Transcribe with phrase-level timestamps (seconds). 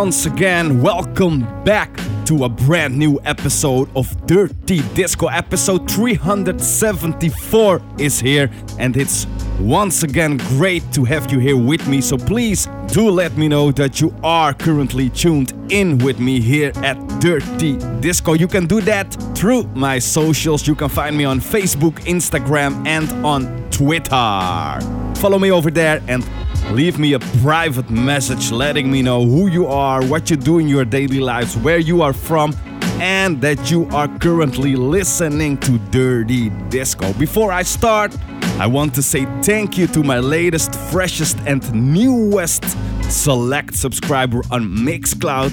[0.00, 1.90] once again, welcome back
[2.26, 5.28] to a brand new episode of Dirty Disco.
[5.28, 9.26] Episode 374 is here, and it's
[9.58, 12.02] once again great to have you here with me.
[12.02, 16.72] So please do let me know that you are currently tuned in with me here
[16.84, 18.34] at Dirty Disco.
[18.34, 20.68] You can do that through my socials.
[20.68, 24.78] You can find me on Facebook, Instagram, and on Twitter.
[25.16, 26.22] Follow me over there and
[26.70, 30.68] leave me a private message letting me know who you are, what you do in
[30.68, 32.54] your daily lives, where you are from,
[33.00, 37.12] and that you are currently listening to Dirty Disco.
[37.14, 38.16] Before I start,
[38.58, 42.64] I want to say thank you to my latest, freshest, and newest
[43.10, 45.52] select subscriber on Mixcloud.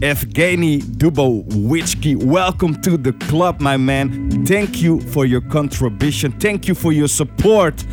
[0.00, 4.44] Evgeny Dubowiczki, welcome to the club, my man.
[4.44, 6.32] Thank you for your contribution.
[6.32, 7.84] Thank you for your support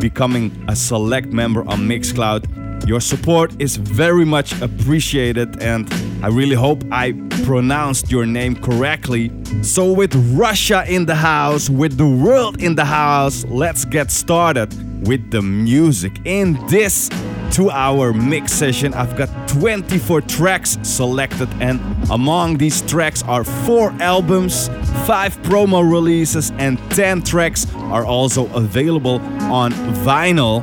[0.00, 2.63] becoming a select member on Mixcloud.
[2.86, 5.90] Your support is very much appreciated, and
[6.22, 7.12] I really hope I
[7.44, 9.32] pronounced your name correctly.
[9.62, 14.68] So, with Russia in the house, with the world in the house, let's get started
[15.06, 16.12] with the music.
[16.26, 17.08] In this
[17.50, 23.92] two hour mix session, I've got 24 tracks selected, and among these tracks are four
[24.00, 24.68] albums,
[25.06, 29.72] five promo releases, and 10 tracks are also available on
[30.04, 30.62] vinyl.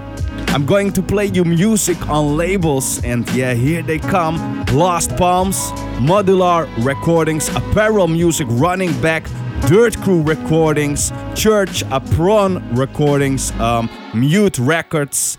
[0.53, 4.65] I'm going to play you music on labels, and yeah, here they come.
[4.73, 5.71] Lost Palms,
[6.01, 9.23] Modular Recordings, Apparel Music Running Back,
[9.67, 15.37] Dirt Crew Recordings, Church Apron Recordings, um, Mute Records,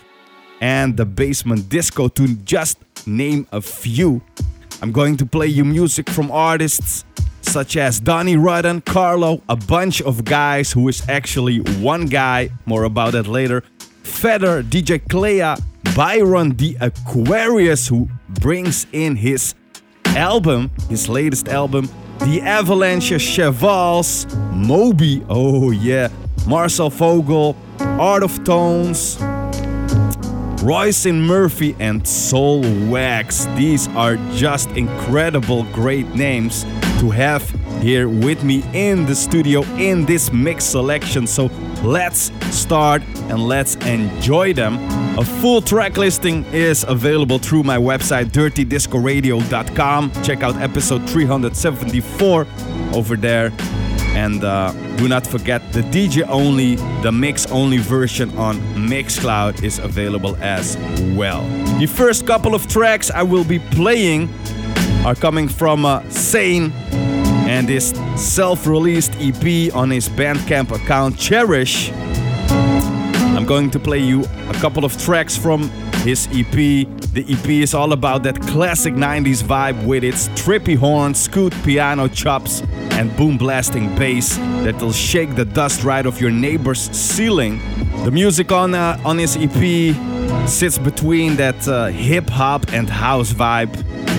[0.62, 4.22] and The Basement Disco, to just name a few.
[4.80, 7.05] I'm going to play you music from artists
[7.42, 12.84] such as Donny Rudden, Carlo, a bunch of guys who is actually one guy, more
[12.84, 13.62] about that later,
[14.03, 15.56] Feather, DJ Clea,
[15.95, 18.08] Byron the Aquarius, who
[18.40, 19.55] brings in his
[20.07, 21.89] album, his latest album,
[22.20, 26.08] The Avalanche, Chevals, Moby, oh yeah,
[26.46, 29.18] Marcel Vogel, Art of Tones,
[30.62, 33.46] Roisin Murphy, and Soul Wax.
[33.56, 36.62] These are just incredible, great names
[37.00, 37.42] to have
[37.83, 41.27] here with me in the studio in this mix selection.
[41.27, 41.46] So
[41.83, 44.78] let's start and let's enjoy them.
[45.18, 50.12] A full track listing is available through my website dirtydiscoradio.com.
[50.23, 52.46] Check out episode 374
[52.94, 53.50] over there.
[54.14, 59.78] And uh, do not forget the DJ only, the mix only version on Mixcloud is
[59.78, 60.77] available as
[61.17, 61.42] well.
[61.78, 64.28] The first couple of tracks I will be playing
[65.05, 66.73] are coming from uh, Saine
[67.48, 71.90] and his self released EP on his Bandcamp account Cherish.
[73.34, 75.70] I'm going to play you a couple of tracks from
[76.02, 76.52] his EP.
[77.14, 82.08] The EP is all about that classic 90s vibe with its trippy horns, scoot piano
[82.08, 87.61] chops, and boom blasting bass that'll shake the dust right off your neighbor's ceiling.
[88.05, 89.95] The music on uh, on his EP
[90.48, 93.73] sits between that uh, hip hop and house vibe,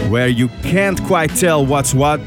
[0.10, 2.22] where you can't quite tell what's what,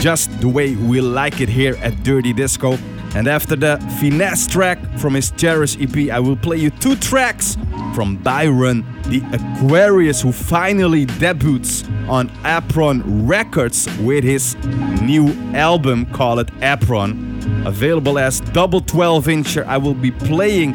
[0.00, 2.76] just the way we like it here at Dirty Disco.
[3.14, 7.56] And after the finesse track from his Cherish EP, I will play you two tracks
[7.94, 14.54] from Byron the Aquarius, who finally debuts on Apron Records with his
[15.02, 17.64] new album called Apron.
[17.66, 20.72] Available as double 12 incher, I will be playing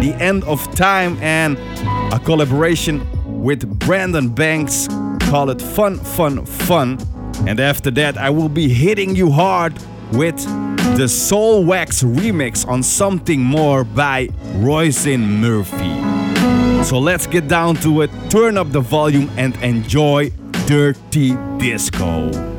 [0.00, 1.56] The End of Time and
[2.12, 3.06] a collaboration
[3.42, 4.88] with Brandon Banks
[5.30, 6.98] called Fun Fun Fun.
[7.46, 9.74] And after that, I will be hitting you hard
[10.12, 10.36] with
[10.96, 14.28] the Soulwax remix on Something More by
[14.58, 16.15] Roisin Murphy.
[16.86, 20.30] So let's get down to it, turn up the volume, and enjoy
[20.68, 22.55] Dirty Disco.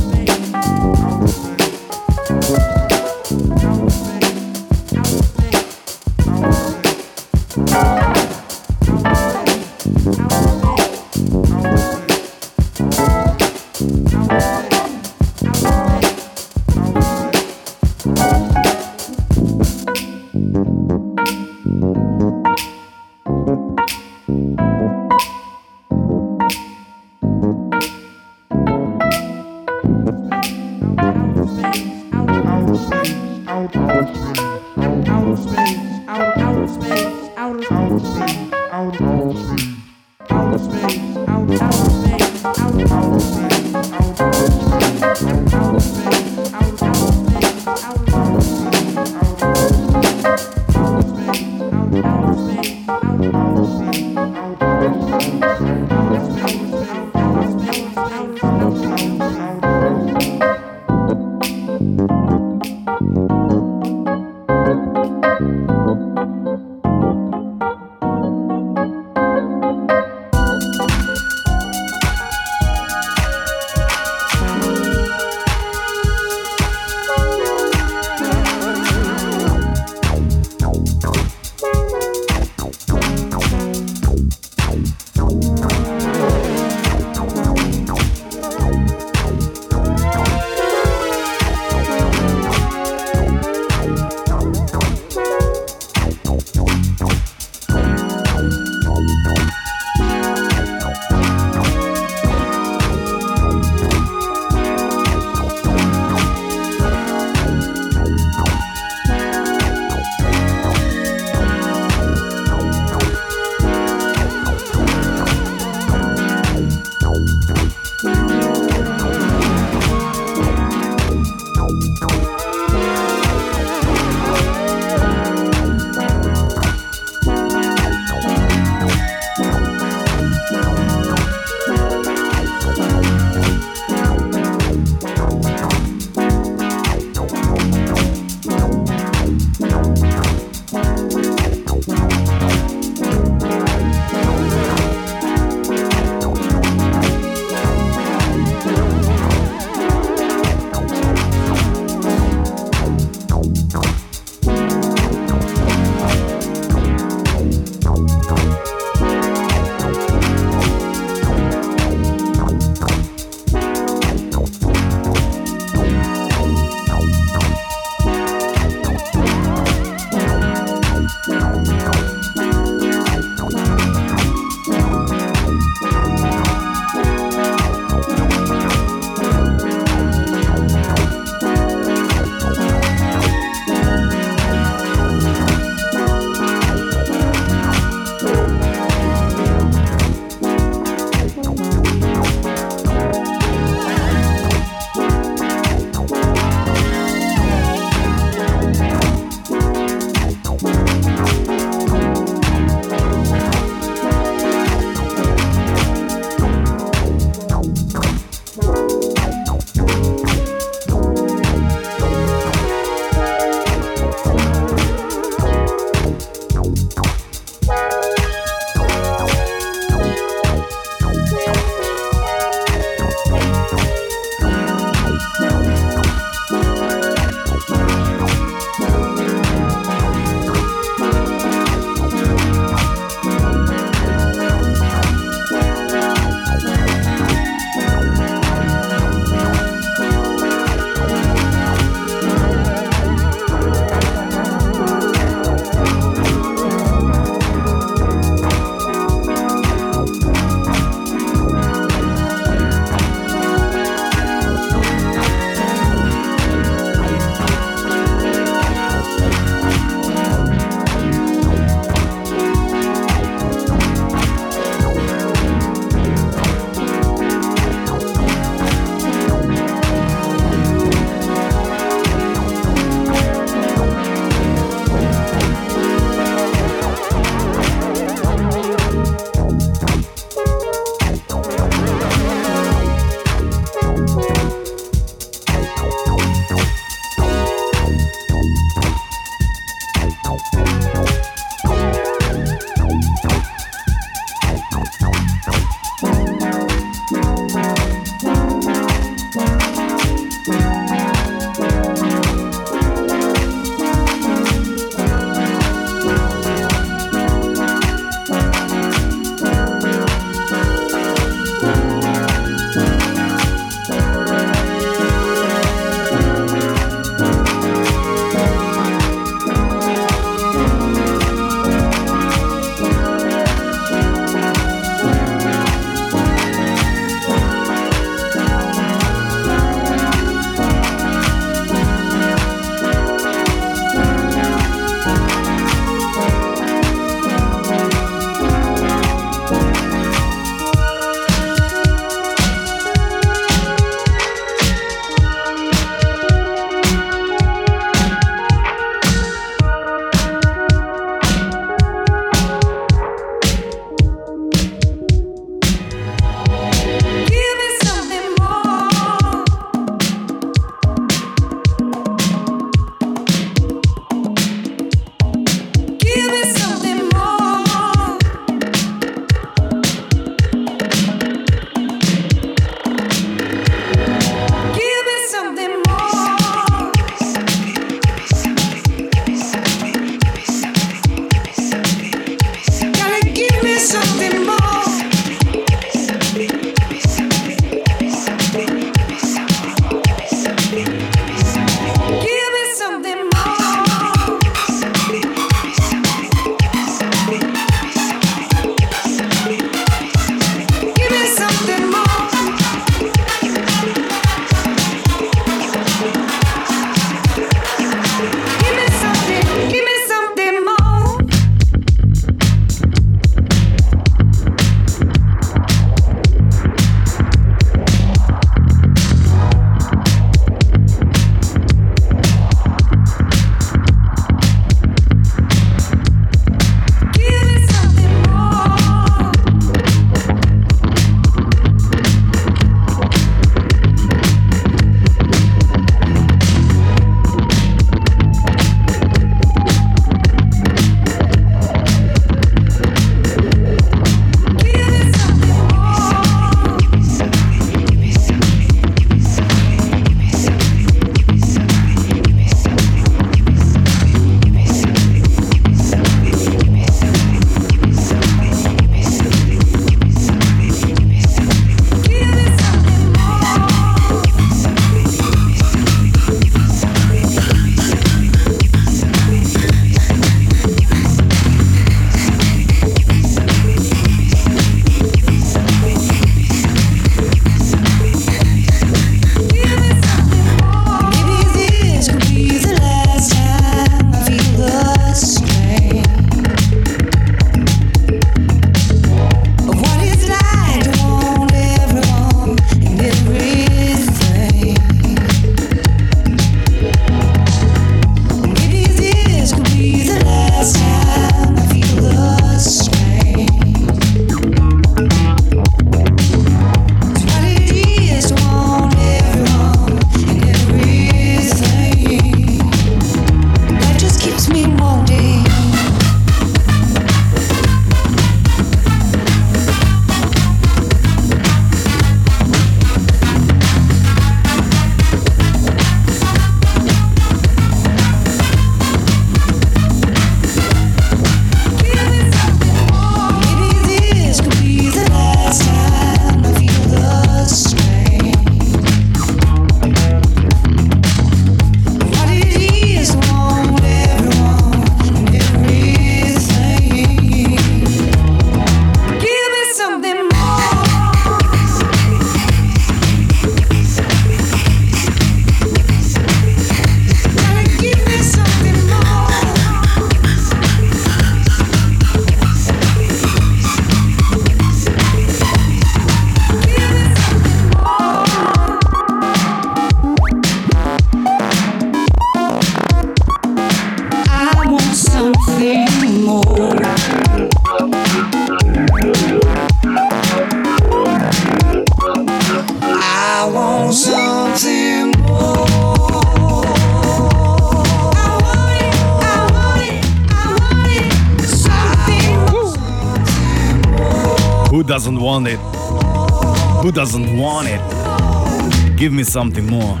[599.36, 600.00] Something more.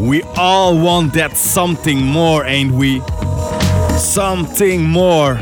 [0.00, 3.00] We all want that something more, ain't we?
[3.98, 5.34] Something more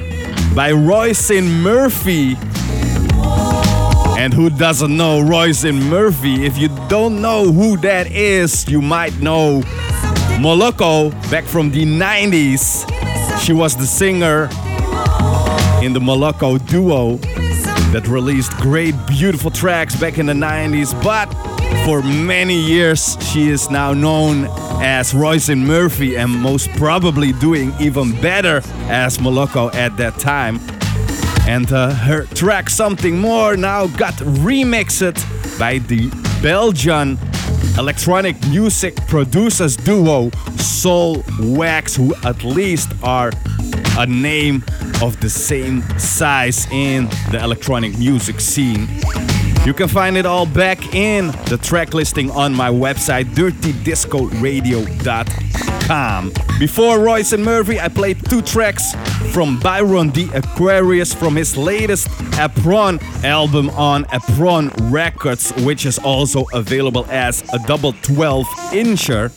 [0.53, 2.37] by Roisin Murphy.
[4.19, 6.45] And who doesn't know Roisin Murphy?
[6.45, 9.61] If you don't know who that is, you might know
[10.41, 12.85] Moloko back from the 90s.
[13.39, 14.49] She was the singer
[15.85, 17.21] in the Moloko duo
[17.93, 21.27] that released great, beautiful tracks back in the 90s, but
[21.85, 24.47] for many years she is now known
[24.83, 30.59] as Roisin Murphy and most probably doing even better as Moloko at that time.
[31.47, 36.09] And uh, her track Something More now got remixed by the
[36.43, 37.19] Belgian
[37.79, 43.33] electronic music producers duo Soul Wax, who at least are
[43.99, 44.65] a name
[45.03, 48.89] of the same size in the electronic music scene.
[49.67, 56.33] You can find it all back in the track listing on my website, dirtydiscoradio.com.
[56.59, 58.95] Before Roisin Murphy, I played two tracks
[59.33, 66.45] from Byron the Aquarius from his latest Apron album on Apron Records, which is also
[66.53, 69.33] available as a double 12 incher.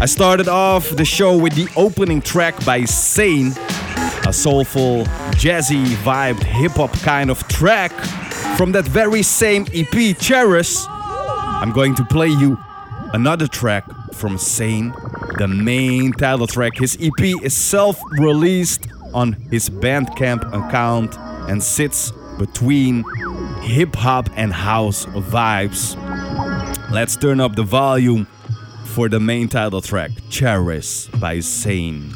[0.00, 3.54] I started off the show with the opening track by Saine,
[4.34, 5.04] soulful,
[5.36, 7.92] jazzy, vibed hip hop kind of track
[8.56, 10.76] from that very same EP, Cherish.
[10.88, 12.58] I'm going to play you
[13.12, 14.92] another track from Saine,
[15.38, 16.76] the main title track.
[16.76, 21.16] His EP is self released on his Bandcamp account
[21.48, 23.04] and sits between
[23.62, 25.96] hip hop and house vibes.
[26.90, 28.26] Let's turn up the volume
[28.84, 32.12] for the main title track, Cherish by Saine.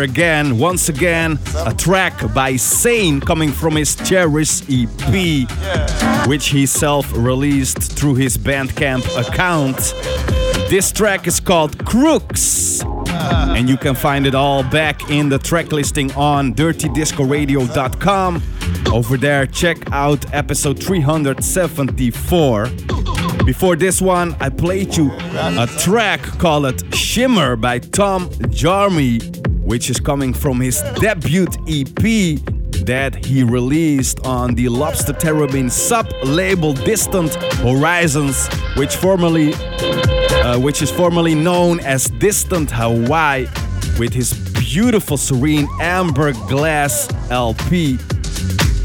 [0.00, 5.46] Are again, once again, a track by Saine coming from his Cherish EP,
[6.26, 9.76] which he self released through his Bandcamp account.
[10.70, 12.82] This track is called Crooks.
[13.10, 18.42] And you can find it all back in the track listing on dirtydiscoradio.com.
[18.90, 22.70] Over there, check out episode 374.
[23.44, 29.39] Before this one, I played you a track called Shimmer by Tom Jarmey,
[29.70, 32.40] which is coming from his debut EP
[32.84, 40.90] that he released on the Lobster Theremin sub-label Distant Horizons, which formerly uh, which is
[40.90, 43.46] formerly known as Distant Hawaii,
[43.96, 47.96] with his beautiful serene amber glass LP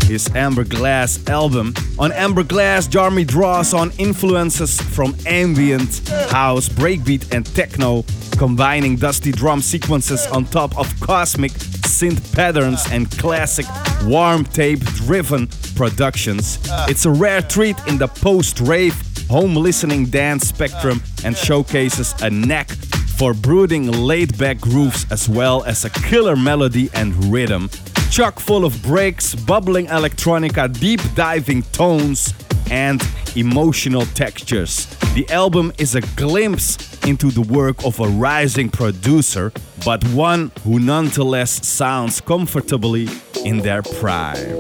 [0.06, 1.74] his Amber Glass album.
[1.98, 8.04] On Amber Glass, Jarmey draws on influences from ambient, house, breakbeat, and techno,
[8.38, 13.66] combining dusty drum sequences on top of cosmic synth patterns and classic
[14.04, 16.60] warm tape driven productions.
[16.88, 18.96] It's a rare treat in the post rave
[19.30, 22.70] home listening dance spectrum and showcases a knack
[23.18, 27.70] for brooding laid back grooves as well as a killer melody and rhythm
[28.16, 32.34] chock full of breaks, bubbling electronica, deep diving tones,
[32.72, 33.02] and
[33.36, 34.86] emotional textures.
[35.14, 39.52] The album is a glimpse into the work of a rising producer,
[39.86, 43.08] but one who nonetheless sounds comfortably
[43.44, 44.58] in their prime.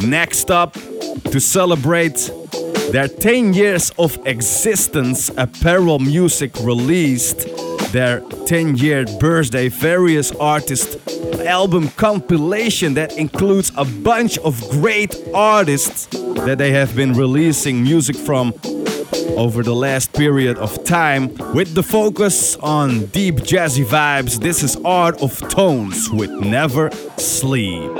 [0.00, 0.74] Next up,
[1.32, 2.30] to celebrate
[2.92, 7.46] their 10 years of existence, Apparel Music released
[7.92, 10.96] their 10 year birthday various artists
[11.46, 18.16] album compilation that includes a bunch of great artists that they have been releasing music
[18.16, 18.52] from
[19.36, 24.40] over the last period of time with the focus on deep jazzy vibes.
[24.40, 27.90] This is Art of Tones with Never Sleep.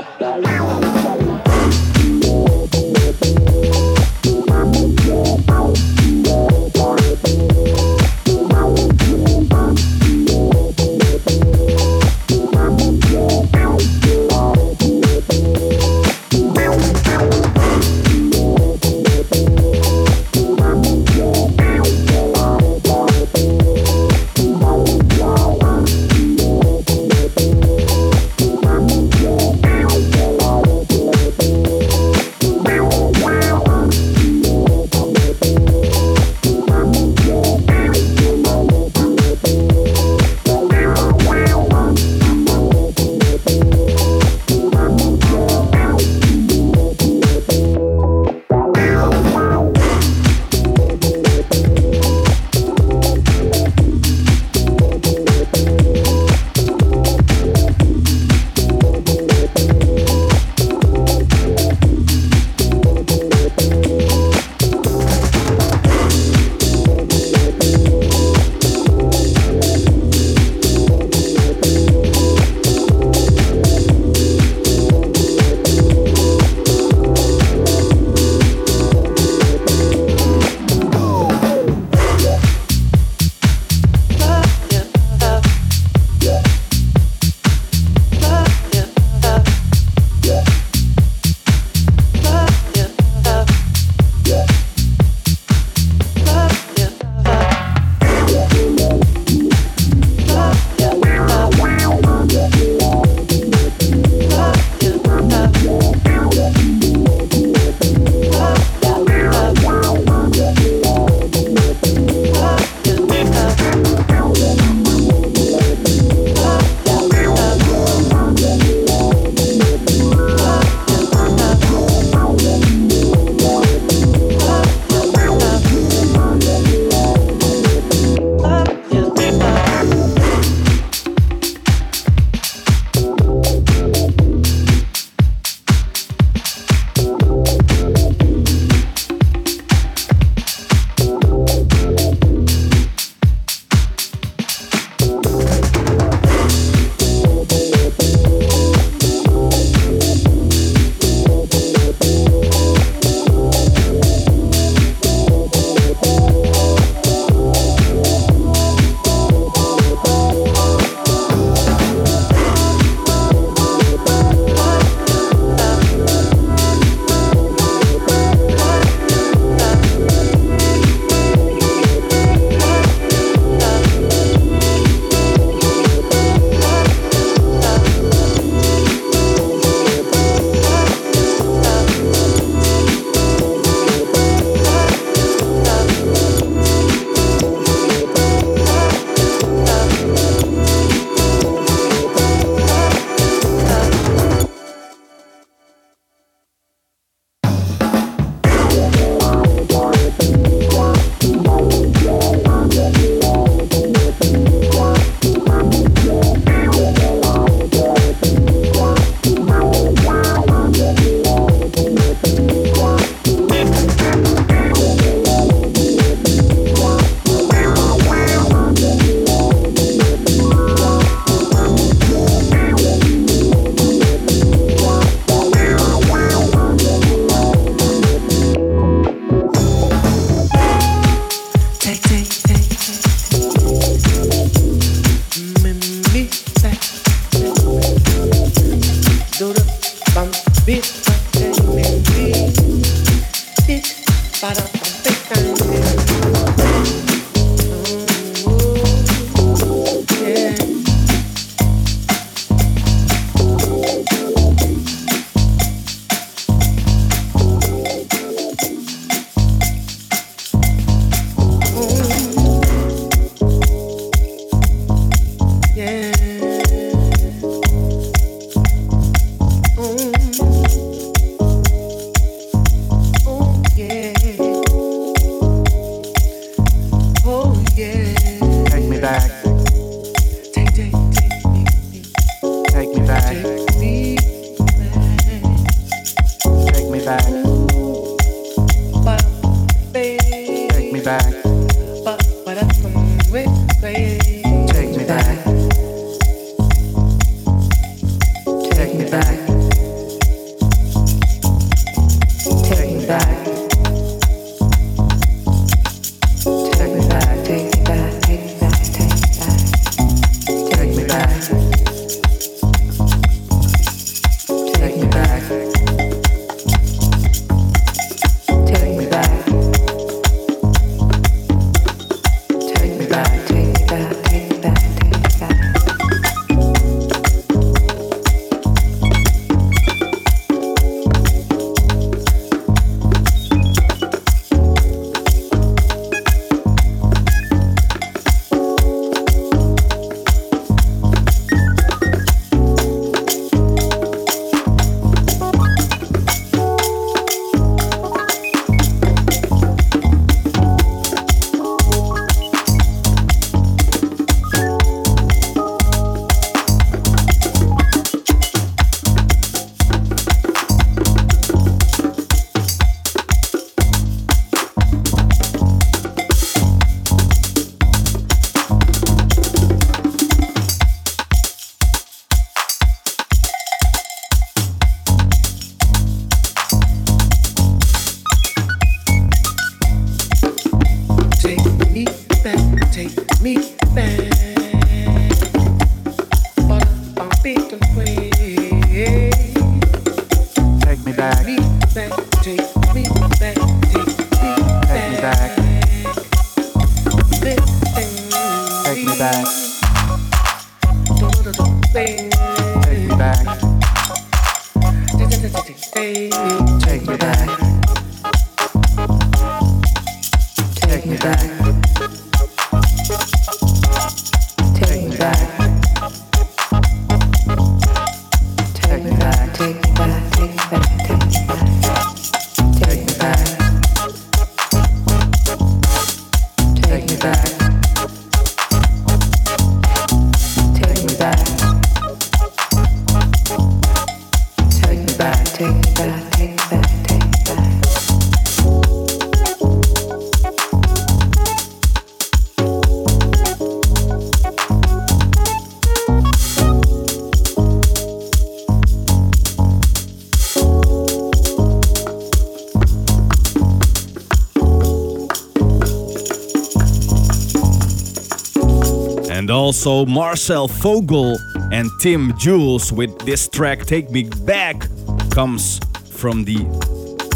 [459.71, 461.37] Also Marcel Vogel
[461.71, 464.85] and Tim Jules with this track Take Me Back
[465.29, 466.57] comes from the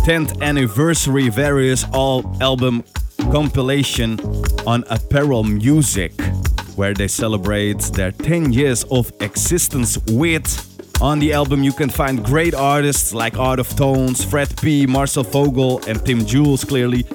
[0.03, 2.83] 10th anniversary various all album
[3.31, 4.19] compilation
[4.67, 6.11] on Apparel Music
[6.75, 10.45] where they celebrate their 10 years of existence with.
[11.01, 15.23] On the album, you can find great artists like Art of Tones, Fred P, Marcel
[15.23, 17.05] Vogel, and Tim Jules, clearly,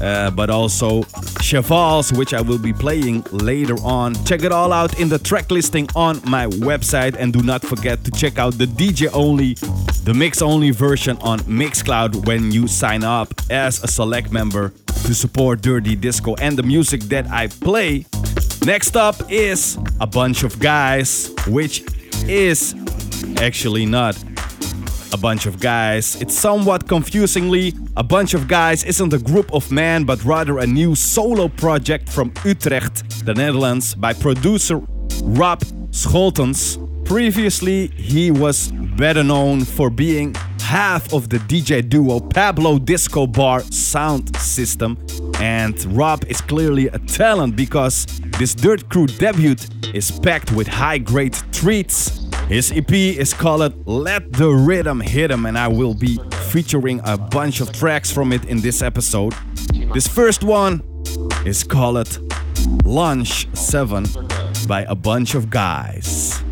[0.00, 1.02] uh, but also
[1.40, 4.14] Chevals, which I will be playing later on.
[4.24, 8.04] Check it all out in the track listing on my website, and do not forget
[8.04, 9.54] to check out the DJ only,
[10.04, 14.72] the mix only version on Mixcloud when you sign up as a select member
[15.06, 18.06] to support Dirty Disco and the music that I play.
[18.64, 21.82] Next up is a bunch of guys, which
[22.28, 22.74] is
[23.40, 24.16] Actually, not
[25.12, 26.20] a bunch of guys.
[26.20, 30.66] It's somewhat confusingly, a bunch of guys isn't a group of men, but rather a
[30.66, 34.78] new solo project from Utrecht, the Netherlands, by producer
[35.22, 36.78] Rob Scholtens.
[37.04, 43.60] Previously, he was better known for being half of the DJ duo Pablo Disco Bar
[43.62, 44.96] sound system.
[45.40, 48.06] And Rob is clearly a talent because
[48.38, 49.56] this Dirt Crew debut
[49.92, 55.46] is packed with high grade treats his EP is called Let the Rhythm Hit Him,
[55.46, 56.18] and I will be
[56.50, 59.36] featuring a bunch of tracks from it in this episode.
[59.94, 60.82] This first one
[61.46, 62.18] is called
[62.84, 64.04] Launch 7
[64.66, 66.42] by a bunch of guys.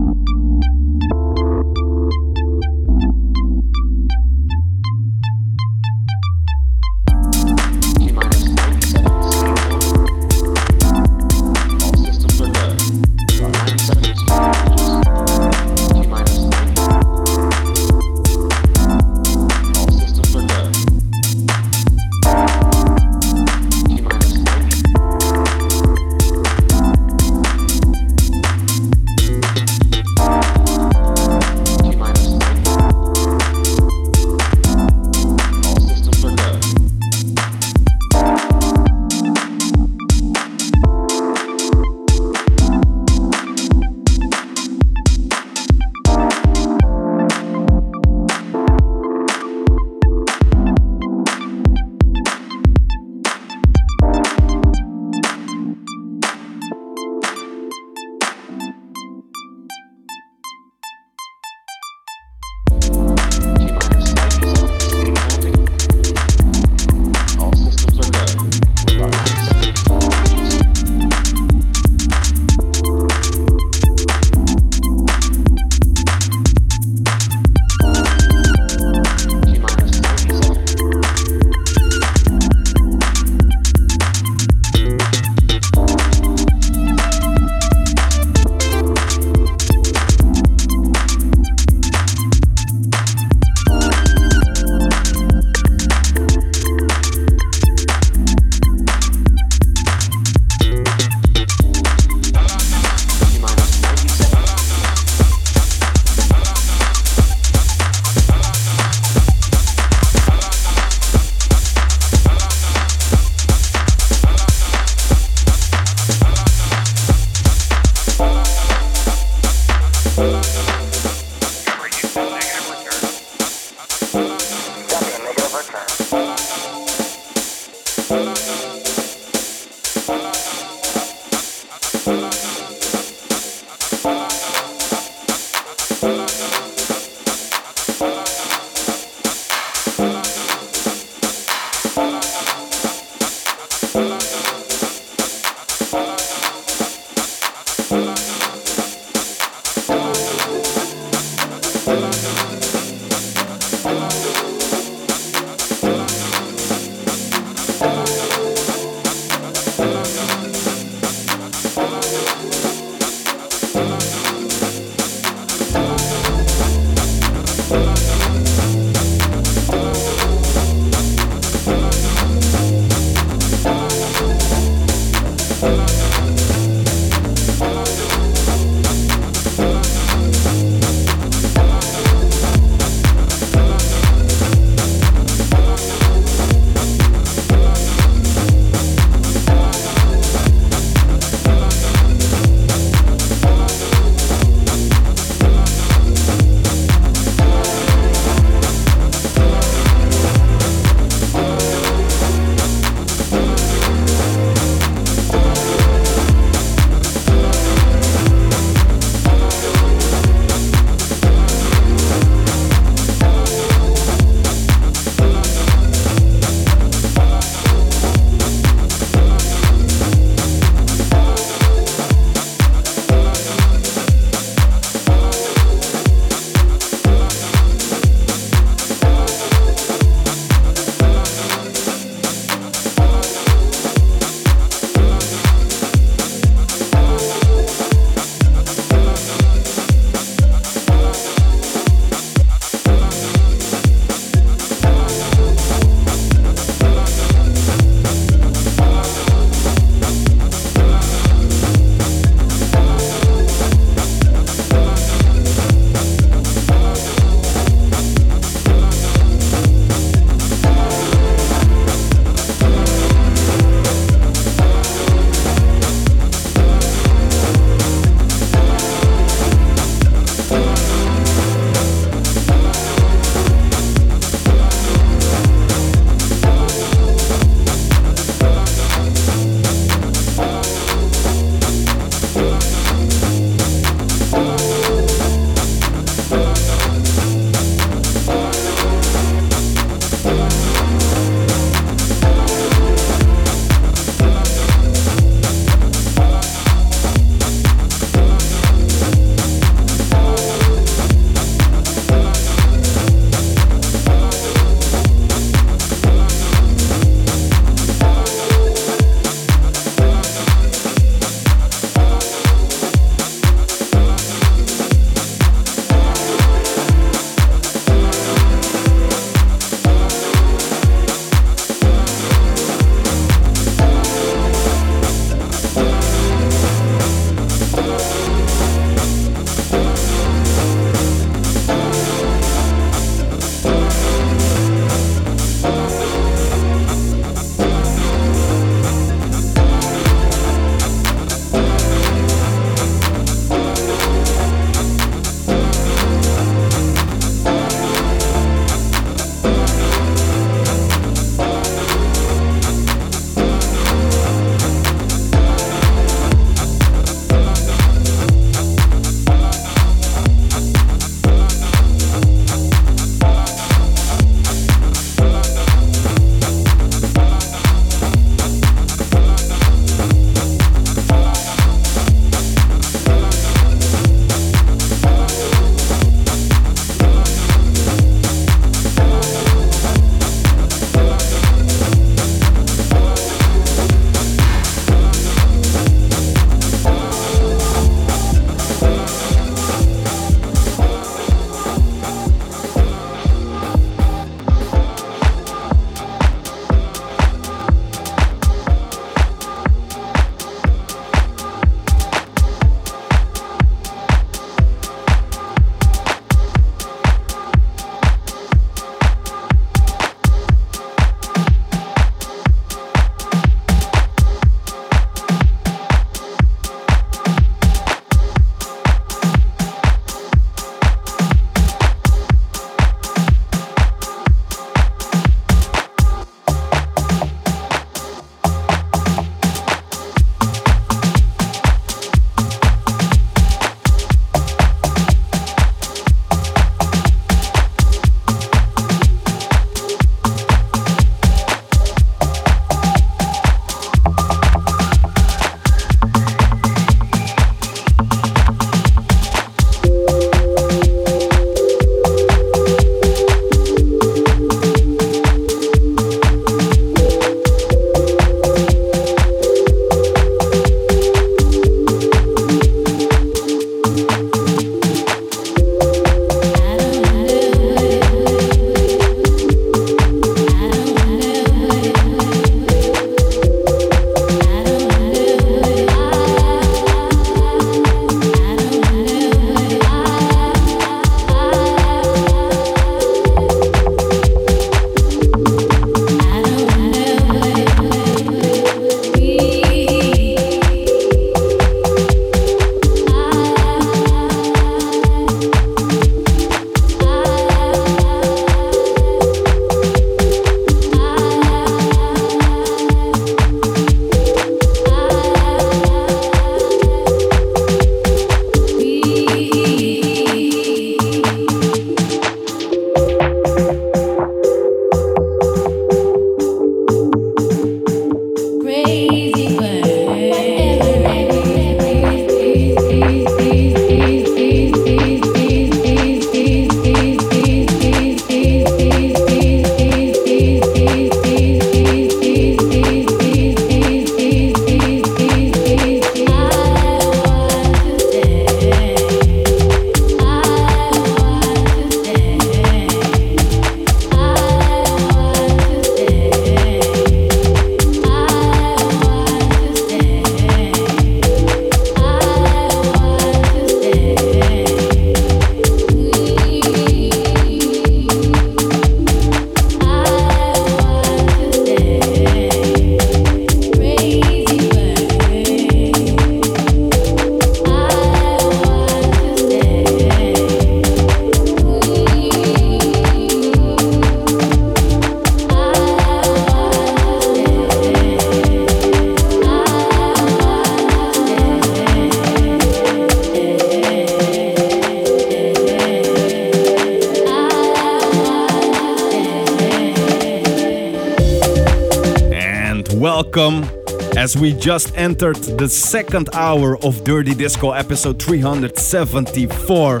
[594.30, 600.00] As we just entered the second hour of Dirty Disco episode 374.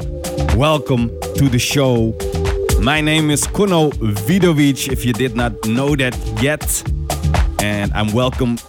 [0.54, 2.14] Welcome to the show.
[2.80, 6.62] My name is Kono Vidovic, if you did not know that yet.
[7.60, 8.60] And I'm welcoming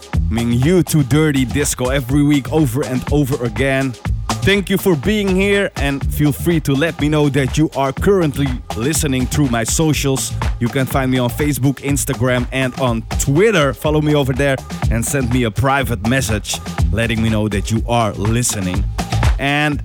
[0.50, 3.92] you to Dirty Disco every week over and over again.
[4.42, 7.92] Thank you for being here and feel free to let me know that you are
[7.92, 10.32] currently listening through my socials.
[10.58, 13.72] You can find me on Facebook, Instagram, and on Twitter.
[13.72, 14.56] Follow me over there
[14.92, 16.58] and send me a private message
[16.92, 18.84] letting me know that you are listening.
[19.38, 19.82] And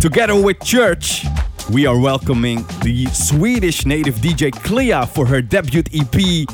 [0.00, 1.26] together with Church,
[1.70, 6.48] we are welcoming the Swedish native DJ Clea for her debut EP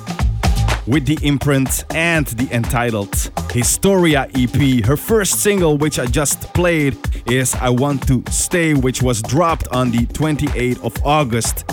[0.88, 4.84] with the imprint and the entitled Historia EP.
[4.84, 6.96] Her first single, which I just played,
[7.30, 11.64] is I Want to Stay, which was dropped on the 28th of August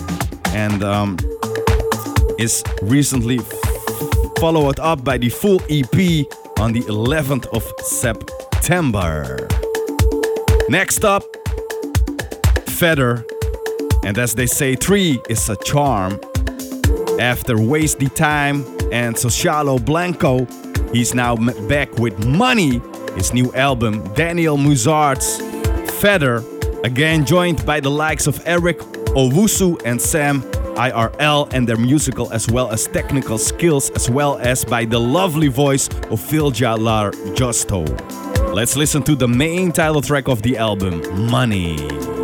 [0.50, 1.18] and um,
[2.38, 3.40] is recently
[4.46, 6.26] f- followed up by the full EP
[6.60, 9.48] on the 11th of September.
[10.70, 11.24] Next up,
[12.68, 13.26] Feater.
[14.04, 16.20] And as they say, three is a charm.
[17.20, 20.46] After Waste the Time, and Socialo Blanco.
[20.94, 21.36] He's now
[21.68, 22.82] back with Money,
[23.16, 25.42] his new album, Daniel Musart's
[26.02, 26.44] Feater,
[26.84, 28.78] again joined by the likes of Eric
[29.16, 30.44] Owusu and Sam
[30.76, 35.48] IRL and their musical as well as technical skills, as well as by the lovely
[35.48, 37.84] voice of Philja Lar Justo.
[38.54, 42.15] Let's listen to the main title track of the album, Money.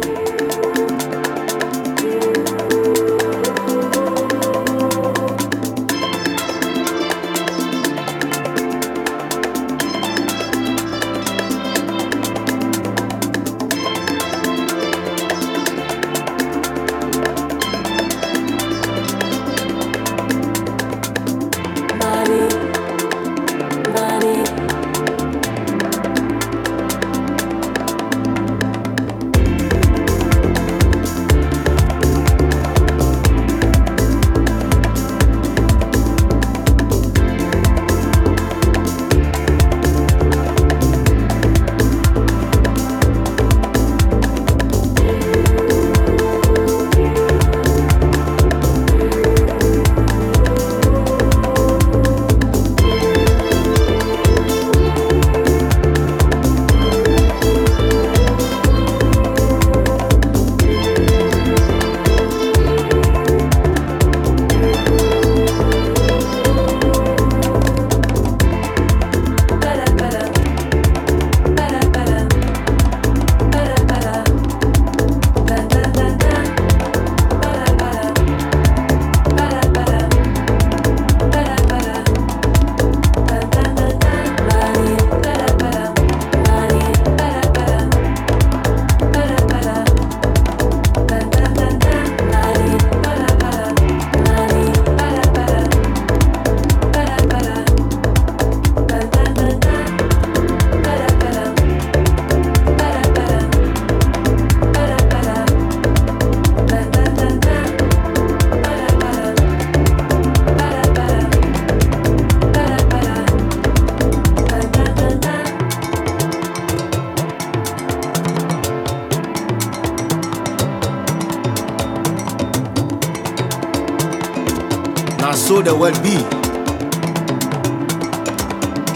[125.64, 126.16] The world be.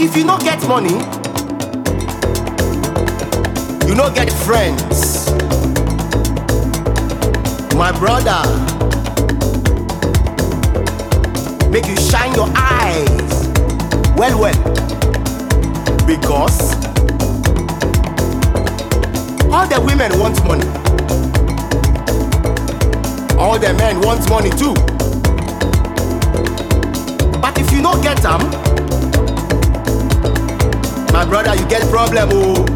[0.03, 0.93] If you not get money,
[3.87, 5.29] you not get friends.
[7.75, 8.41] My brother,
[11.69, 13.47] make you shine your eyes
[14.15, 14.63] well, well.
[16.07, 16.73] Because
[19.51, 20.67] all the women want money.
[23.37, 24.94] All the men want money too
[27.85, 28.41] no get them,
[31.13, 32.74] my brother, you get problem, oh.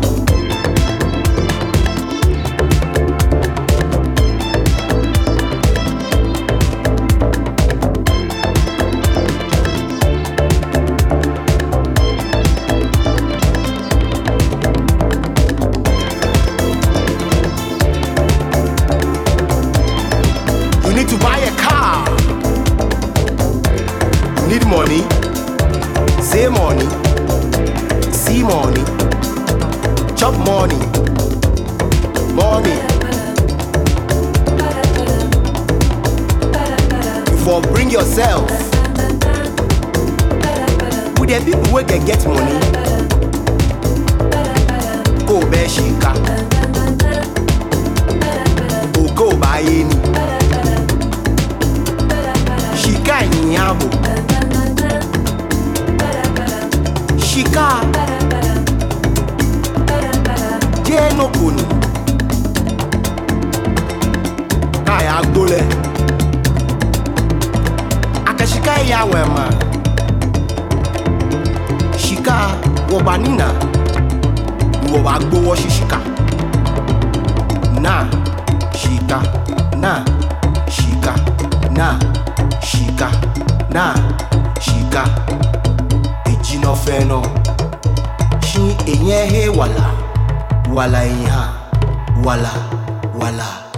[28.50, 28.84] money,
[30.18, 30.76] chop money,
[32.34, 32.74] money.
[37.30, 38.50] You for bring yourself.
[41.20, 42.60] With the people who can get money,
[45.28, 46.14] go bear shika,
[48.94, 49.96] go go buy any.
[52.82, 53.90] Shika in yabo.
[57.20, 58.19] Shika.
[61.20, 61.64] monopone
[64.86, 65.60] kaya agbole
[68.26, 69.50] akashika ya ma.
[71.98, 72.56] shika
[72.92, 73.48] wọba nina
[74.88, 75.98] ìwọ̀wà gbowó sí shika
[77.84, 78.04] náà
[78.80, 79.20] shika
[79.84, 79.98] náà
[80.76, 81.14] shika
[81.78, 81.92] náà
[82.70, 83.08] shika
[83.76, 83.94] náà
[84.66, 85.04] shika
[86.32, 87.22] ìjìnà fẹ́ náà
[88.48, 88.62] ṣí
[88.92, 89.08] èyí
[89.42, 89.99] ẹ̀ wàlà.
[90.76, 91.50] Wàlà èyàn
[93.20, 93.69] wàlà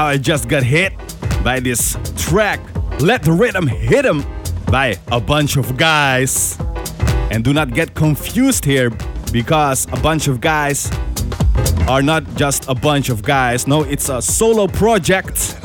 [0.00, 0.94] how I just got hit
[1.44, 2.58] by this track.
[3.00, 4.24] Let the rhythm hit him
[4.70, 6.58] by a bunch of guys.
[7.30, 8.88] And do not get confused here
[9.30, 10.90] because a bunch of guys
[11.86, 13.66] are not just a bunch of guys.
[13.66, 15.60] No, it's a solo project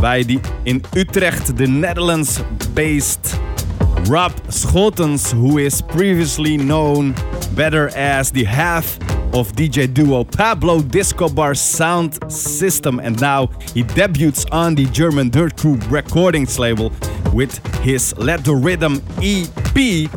[0.00, 2.40] by the in Utrecht, the Netherlands
[2.74, 3.38] based
[4.08, 7.14] Rob Schotens, who is previously known
[7.54, 8.98] better as the half
[9.36, 15.28] of DJ duo Pablo Disco Bar Sound System, and now he debuts on the German
[15.28, 16.90] Dirt Crew recordings label
[17.34, 20.10] with his Let the Rhythm EP,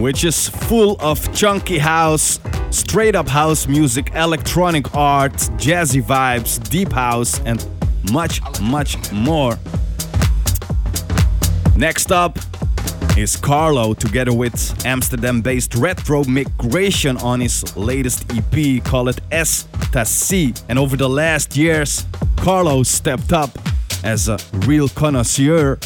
[0.00, 2.40] which is full of chunky house,
[2.70, 7.66] straight up house music, electronic art, jazzy vibes, deep house, and
[8.10, 9.58] much, much more.
[11.76, 12.38] Next up
[13.20, 20.60] is Carlo together with Amsterdam based Retromigration on his latest EP called Estasi.
[20.68, 22.06] And over the last years,
[22.36, 23.50] Carlo stepped up
[24.02, 25.78] as a real connoisseur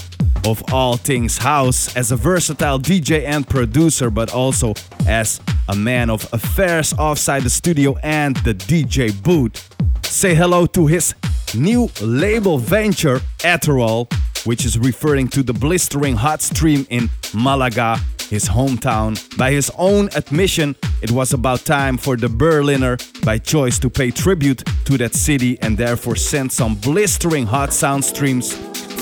[0.47, 4.74] of all things house, as a versatile DJ and producer, but also
[5.06, 9.74] as a man of affairs offside the studio and the DJ booth.
[10.05, 11.15] Say hello to his
[11.55, 14.09] new label venture, Aterall,
[14.45, 17.99] which is referring to the blistering hot stream in Malaga,
[18.29, 19.16] his hometown.
[19.37, 24.11] By his own admission, it was about time for the Berliner by choice to pay
[24.11, 28.55] tribute to that city and therefore send some blistering hot sound streams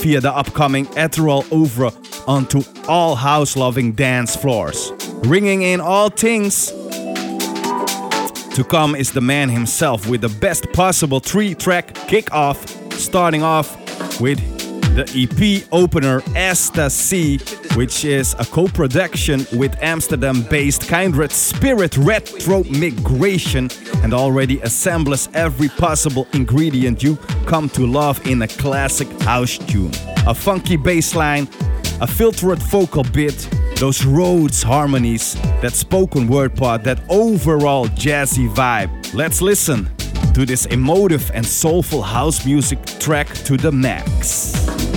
[0.03, 1.91] via the upcoming Aterall over
[2.27, 4.93] onto all house loving dance floors.
[5.25, 6.73] Ringing in all things
[8.55, 13.79] to come is the man himself with the best possible three track kickoff, starting off
[14.21, 14.39] with
[14.95, 17.41] the EP opener Estasi,
[17.77, 23.71] which is a co production with Amsterdam based Kindred Spirit Retromigration
[24.05, 27.17] and already assembles every possible ingredient you
[27.47, 29.93] come to love in a classic house tune.
[30.27, 31.49] A funky bass line,
[32.01, 39.15] a filtered vocal bit, those Rhodes harmonies, that spoken word part, that overall jazzy vibe.
[39.15, 39.89] Let's listen
[40.35, 44.92] to this emotive and soulful house music track to the max.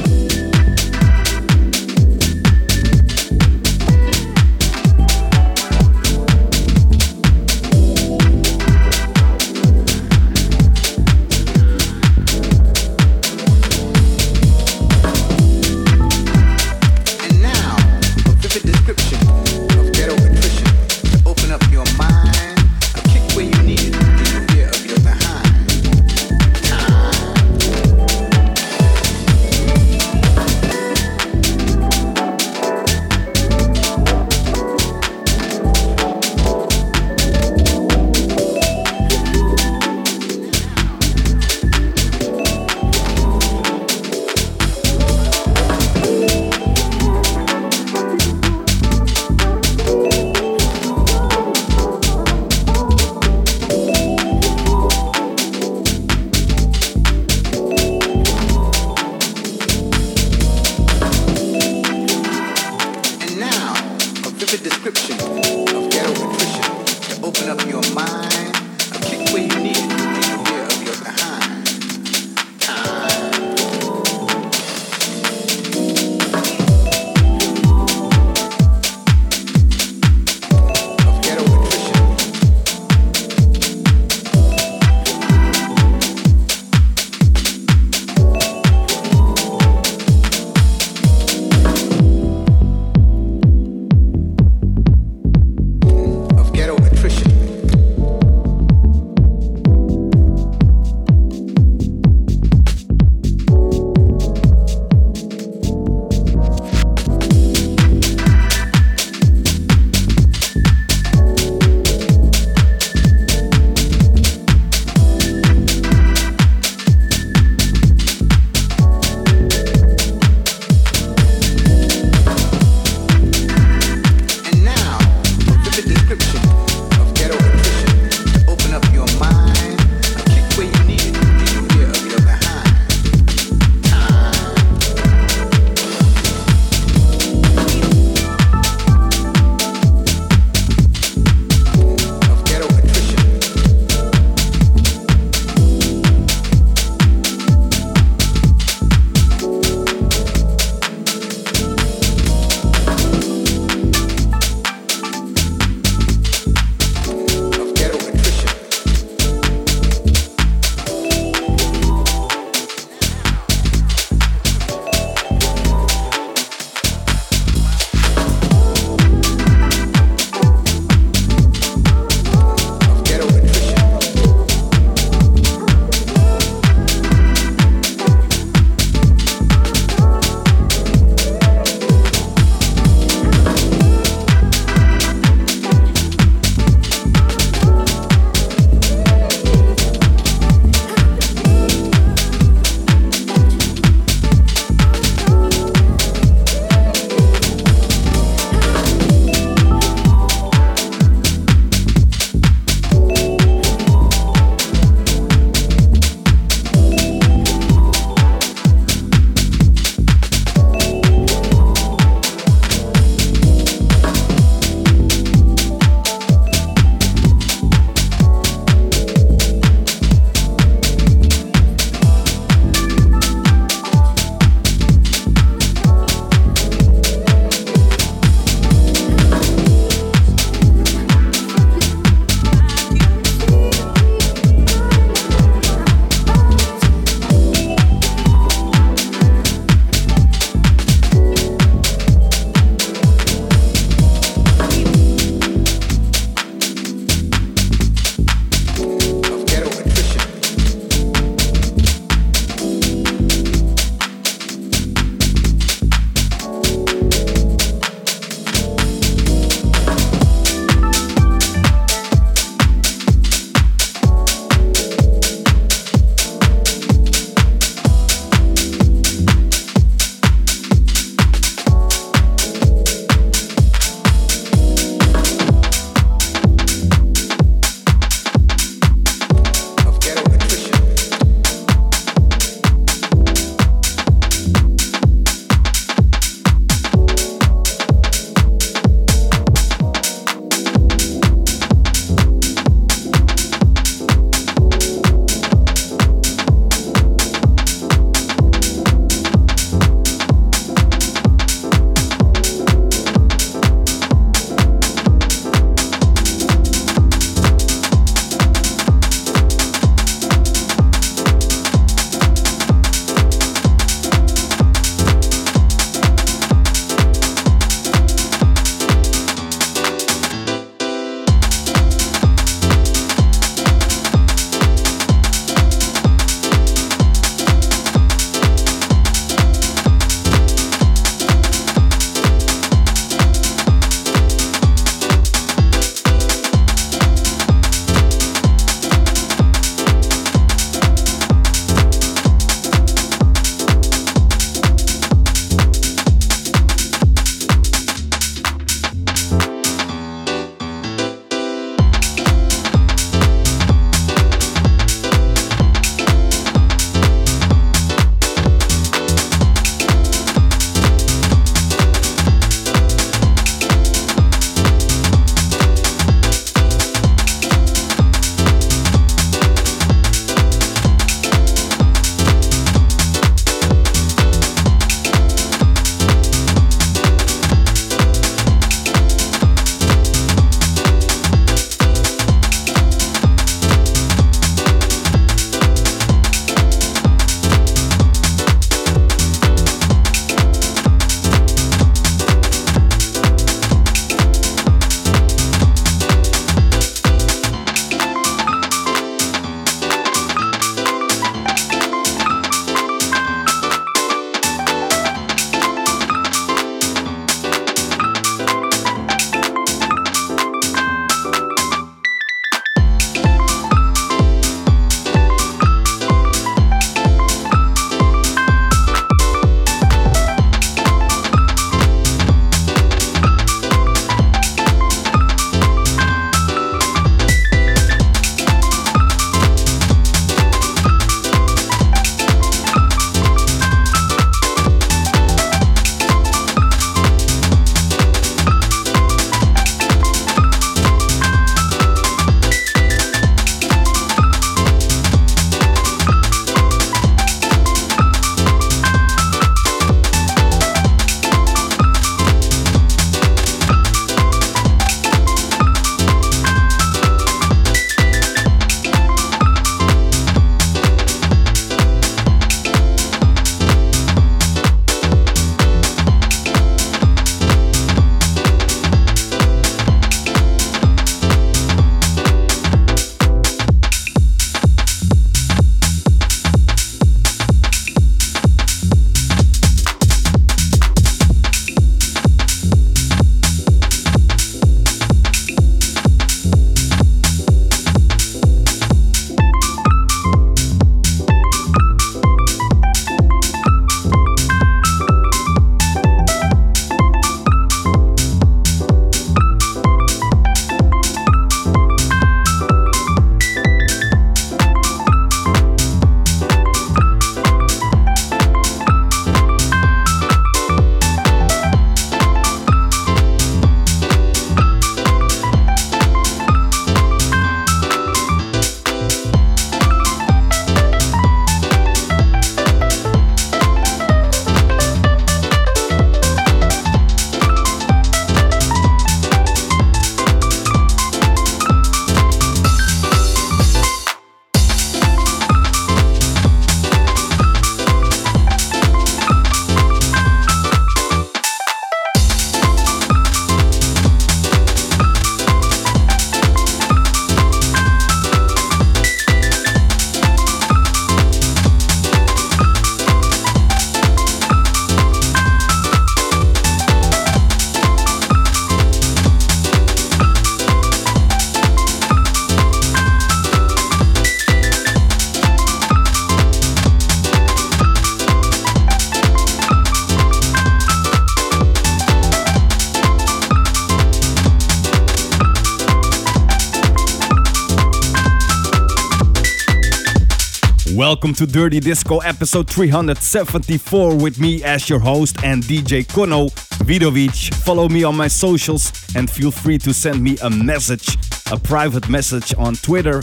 [581.08, 586.50] Welcome to Dirty Disco episode 374 with me as your host and DJ Kono
[586.84, 587.54] Vidovic.
[587.64, 591.16] Follow me on my socials and feel free to send me a message,
[591.52, 593.20] a private message on Twitter,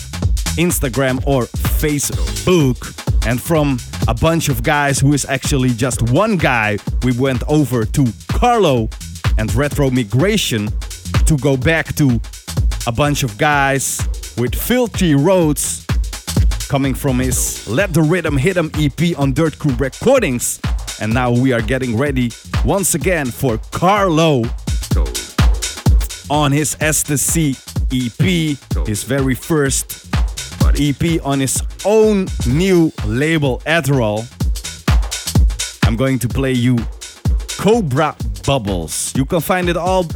[0.56, 1.46] Instagram, or
[1.80, 2.78] Facebook.
[3.26, 7.84] And from a bunch of guys who is actually just one guy, we went over
[7.84, 8.82] to Carlo
[9.38, 10.70] and Retromigration
[11.26, 12.20] to go back to
[12.86, 13.98] a bunch of guys
[14.38, 15.81] with Filthy Roads
[16.72, 20.58] coming from his Let the Rhythm Hit 'em EP on Dirt Crew Recordings.
[21.00, 22.32] And now we are getting ready
[22.64, 24.44] once again for Carlo
[26.30, 27.58] on his Estasi
[27.92, 30.06] EP, his very first
[30.78, 34.24] EP on his own new label, Aterall.
[35.82, 36.78] I'm going to play you
[37.58, 38.16] Cobra
[38.46, 39.12] Bubbles.
[39.14, 40.06] You can find it all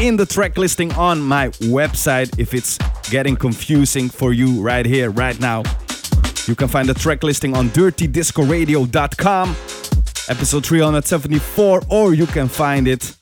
[0.00, 2.78] in the track listing on my website if it's
[3.10, 5.62] getting confusing for you right here, right now.
[6.46, 9.50] You can find the track listing on dirtydiscoradio.com,
[10.28, 13.16] episode 374, or you can find it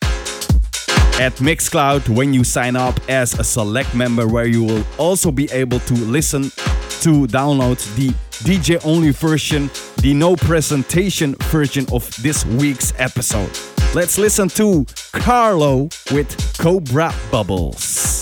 [1.20, 5.50] at Mixcloud when you sign up as a select member, where you will also be
[5.50, 6.44] able to listen
[7.00, 8.08] to download the
[8.44, 9.68] DJ only version,
[10.00, 13.50] the no presentation version of this week's episode.
[13.94, 18.17] Let's listen to Carlo with Cobra Bubbles.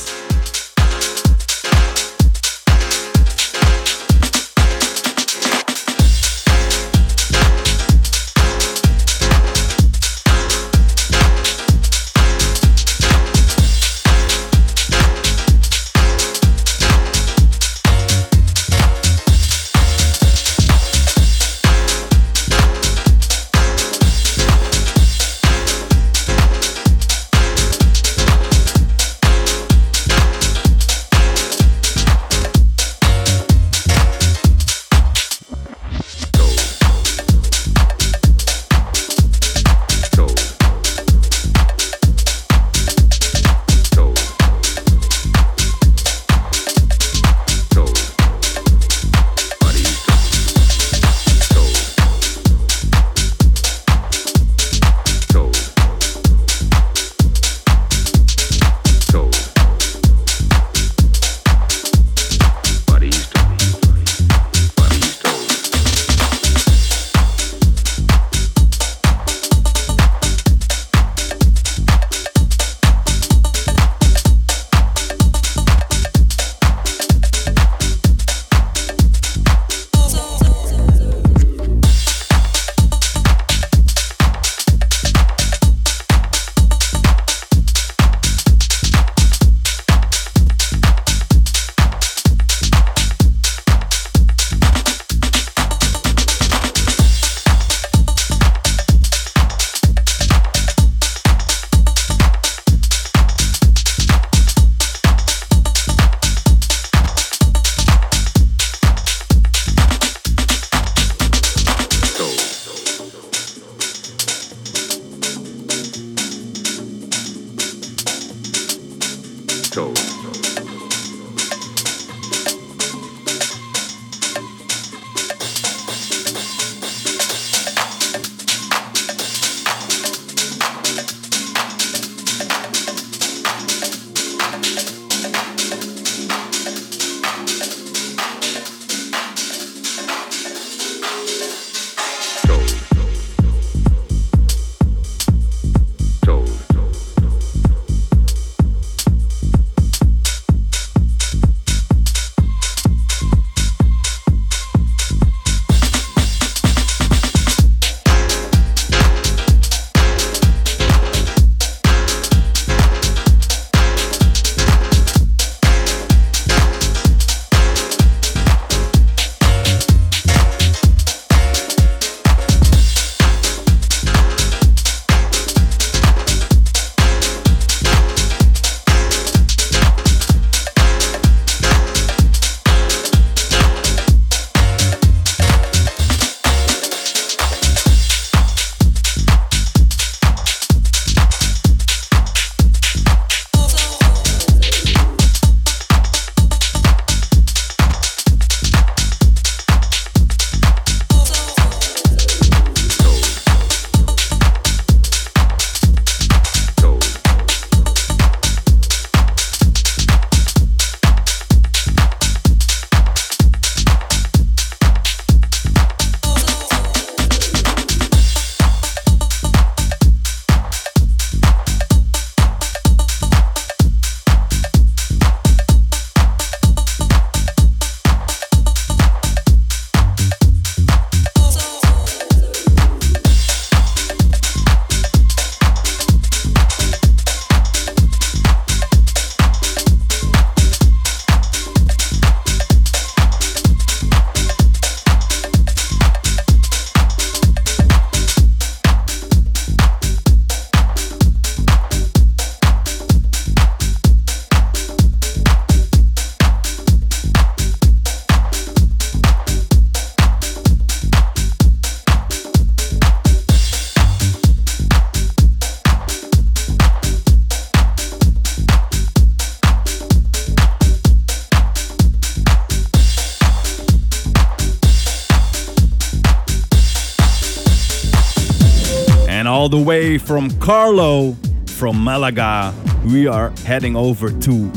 [280.66, 281.36] Carlo,
[281.76, 282.74] from Malaga,
[283.05, 284.68] we are heading over to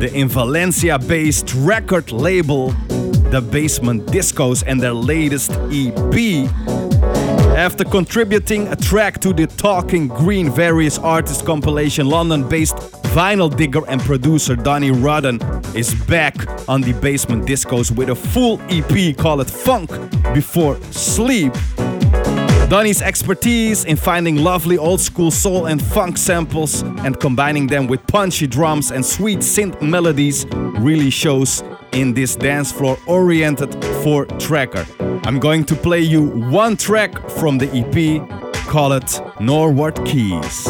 [0.00, 2.70] the in Valencia based record label,
[3.30, 6.48] The Basement Discos, and their latest EP.
[7.58, 12.76] After contributing a track to the Talking Green Various Artists compilation, London based
[13.12, 15.42] vinyl digger and producer Donny Rudden
[15.76, 16.34] is back
[16.70, 19.90] on the Basement Discos with a full EP called Funk
[20.32, 21.52] Before Sleep.
[22.70, 28.06] Donny's expertise in finding lovely old school soul and funk samples and combining them with
[28.06, 30.46] punchy drums and sweet synth melodies
[30.78, 33.74] really shows in this dance floor oriented
[34.04, 34.86] four tracker.
[35.24, 38.22] I'm going to play you one track from the EP,
[38.68, 40.68] call it Norwood Keys.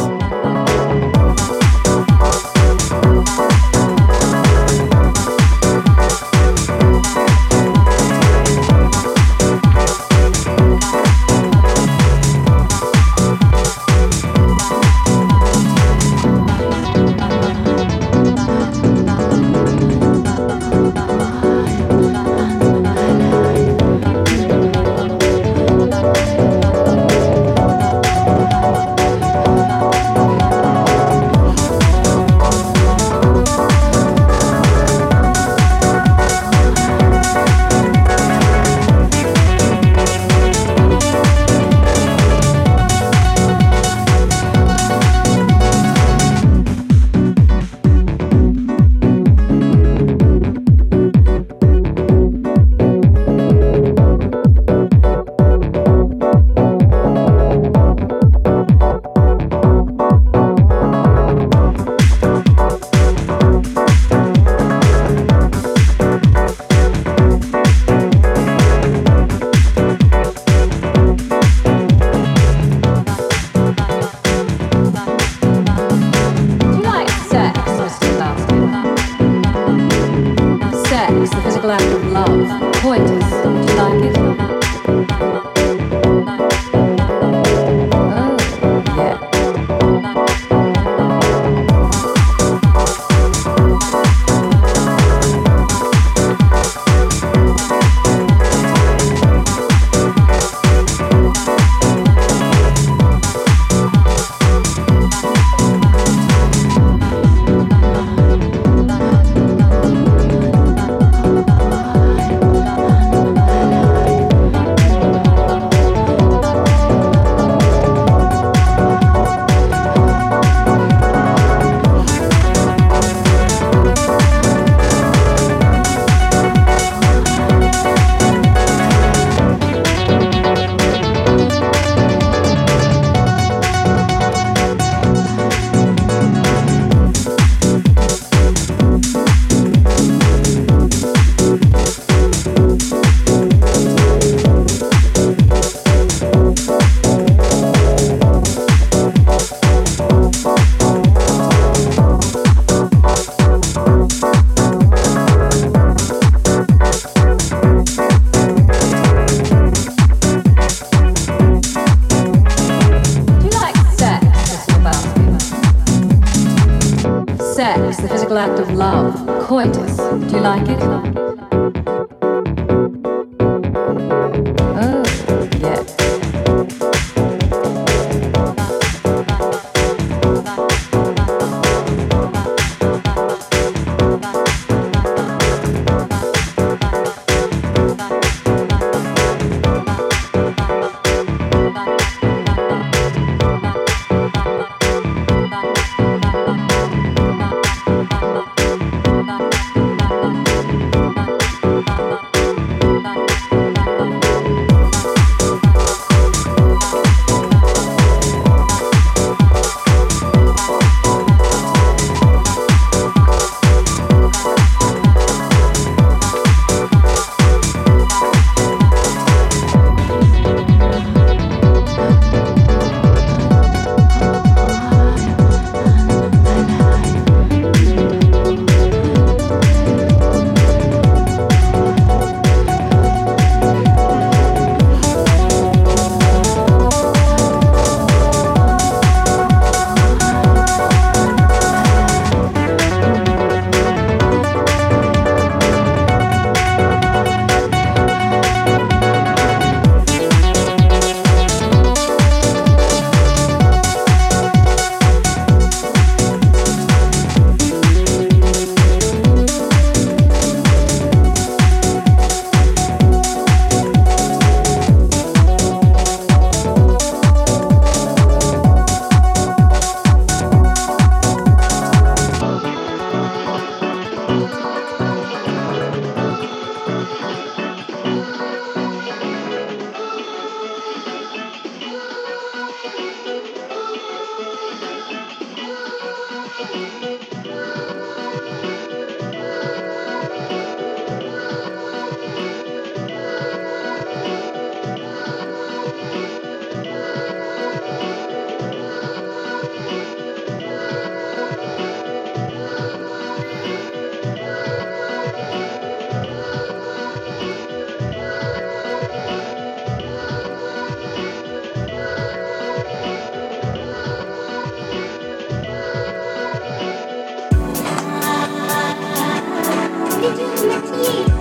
[320.65, 321.40] lucky.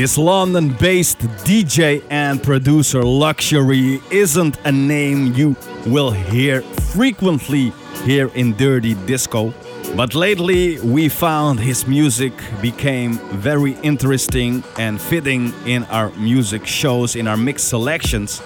[0.00, 5.54] This London based DJ and producer Luxury isn't a name you
[5.84, 6.62] will hear
[6.94, 7.74] frequently
[8.04, 9.52] here in Dirty Disco.
[9.94, 12.32] But lately, we found his music
[12.62, 18.40] became very interesting and fitting in our music shows, in our mix selections.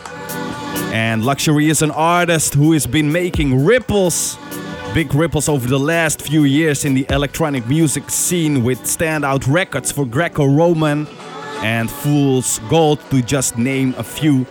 [0.92, 4.36] And Luxury is an artist who has been making ripples,
[4.92, 9.92] big ripples over the last few years in the electronic music scene with standout records
[9.92, 11.06] for Greco Roman,
[11.64, 14.44] and Fool's Gold, to just name a few.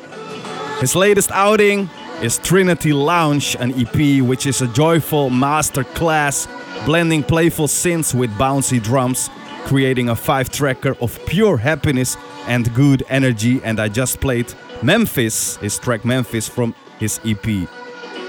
[0.80, 1.88] His latest outing
[2.23, 6.48] is Trinity Lounge, an EP which is a joyful masterclass
[6.88, 9.30] blending playful synths with bouncy drums,
[9.65, 12.18] creating a five tracker of pure happiness
[12.48, 13.61] and good energy.
[13.64, 17.45] And I just played Memphis, his track Memphis from his EP.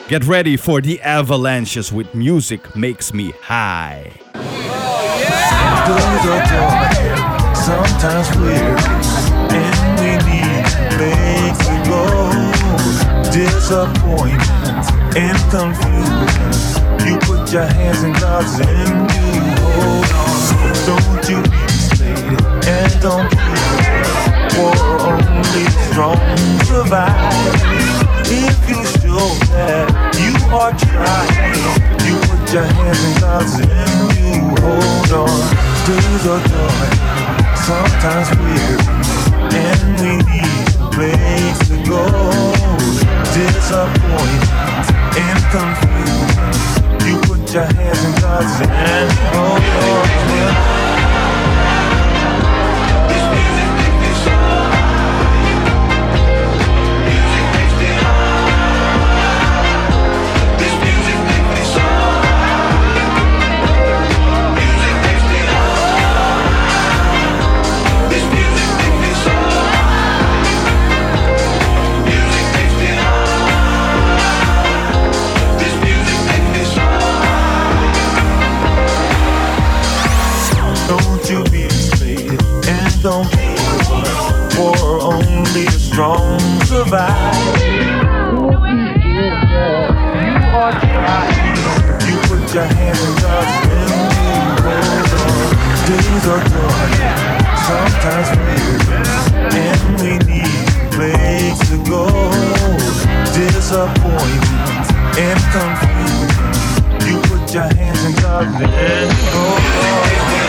[0.09, 4.13] Get ready for the avalanches with music makes me high.
[4.35, 7.04] Oh, yeah!
[7.65, 8.77] Sometimes we're
[9.57, 10.65] and we need
[11.01, 12.05] makes it go.
[13.33, 14.85] Disappointment
[15.17, 16.53] and confusion.
[17.07, 19.31] You put your hands in God's and you
[19.65, 20.39] hold on.
[20.89, 22.37] Don't you be misled
[22.69, 23.95] and don't give
[24.55, 24.73] For
[25.09, 26.21] only strong
[26.69, 27.95] survive.
[28.29, 29.25] If you show
[29.57, 29.89] that
[30.21, 31.65] you are trying,
[32.05, 35.65] you put your hands in God's and you hold on.
[35.85, 37.14] Days are dark,
[37.65, 38.77] sometimes weary,
[39.57, 42.05] and we need a place to go.
[43.33, 44.87] Disappointment
[45.17, 46.53] and confusion.
[47.09, 49.11] You put your hands in God's hand.
[49.33, 49.59] Oh,
[50.29, 50.65] yeah.
[50.65, 50.74] don't
[83.05, 83.27] give up,
[84.55, 87.35] for only the strong survive.
[87.61, 88.49] You
[90.57, 91.57] are trying,
[92.09, 93.55] you put your hands in God's.
[95.85, 96.93] Days are dark,
[97.69, 98.81] sometimes weary,
[99.53, 102.05] and we need a place to go.
[103.35, 104.87] Disappointment
[105.19, 106.53] and confusion,
[107.07, 110.44] you put your hands in God's and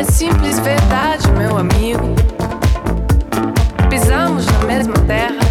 [0.00, 2.14] É simples verdade, meu amigo.
[3.90, 5.49] Pisamos na mesma terra.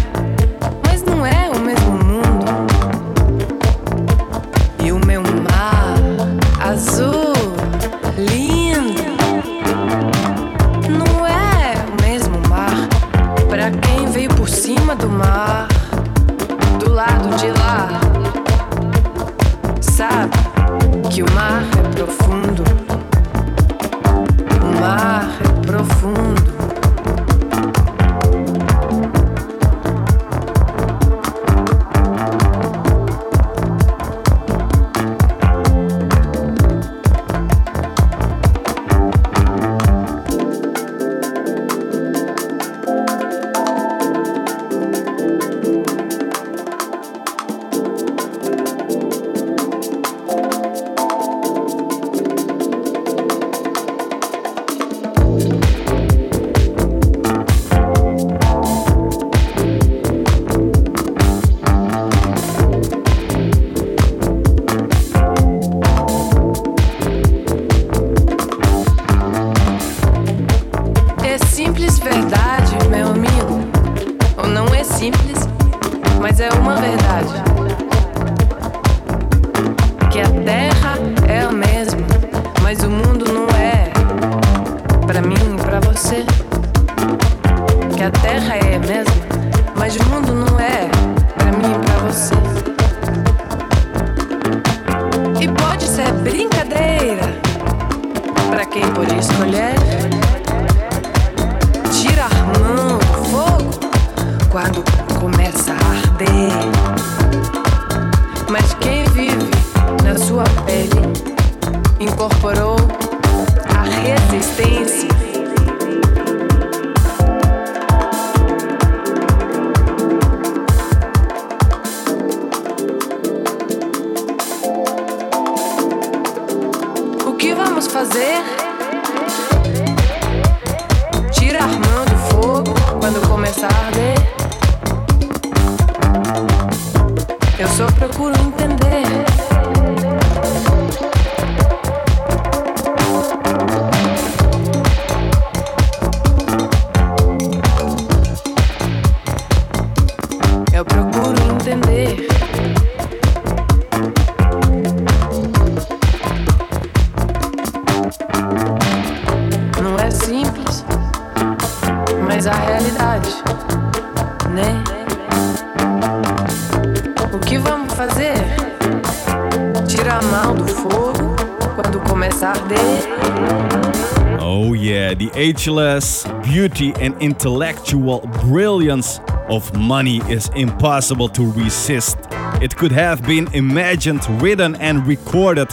[175.60, 179.20] Ageless beauty and intellectual brilliance
[179.50, 182.16] of money is impossible to resist.
[182.62, 185.68] It could have been imagined, written, and recorded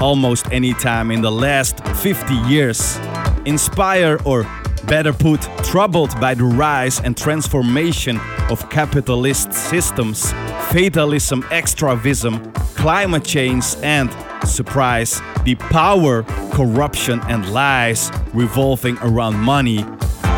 [0.00, 2.96] almost any time in the last 50 years.
[3.44, 4.46] Inspire, or
[4.86, 8.20] better put, troubled by the rise and transformation
[8.50, 10.30] of capitalist systems,
[10.70, 14.14] fatalism, extravism, climate change, and
[14.46, 19.84] surprise, the power, corruption, and lies revolving around money.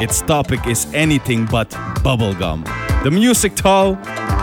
[0.00, 1.70] Its topic is anything but
[2.04, 2.64] bubblegum.
[3.02, 3.98] The music, though,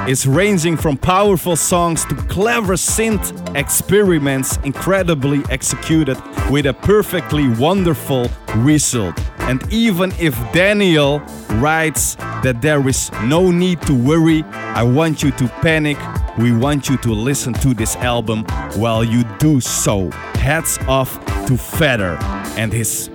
[0.08, 6.18] is ranging from powerful songs to clever synth experiments, incredibly executed
[6.50, 8.28] with a perfectly wonderful
[8.58, 9.18] result.
[9.40, 11.20] And even if Daniel
[11.52, 14.44] writes that there is no need to worry,
[14.76, 15.98] I want you to panic.
[16.38, 18.44] We want you to listen to this album
[18.76, 20.10] while you do so.
[20.36, 22.18] Hats off to Feater
[22.58, 23.10] and his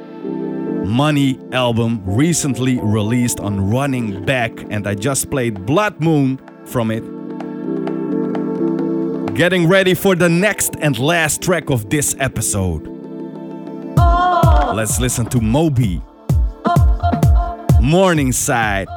[0.89, 7.05] Money album recently released on Running Back, and I just played Blood Moon from it.
[9.35, 12.87] Getting ready for the next and last track of this episode.
[14.75, 16.01] Let's listen to Moby.
[17.83, 18.89] Morningside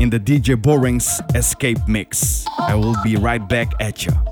[0.00, 2.44] in the DJ Boring's Escape Mix.
[2.58, 4.31] I will be right back at you.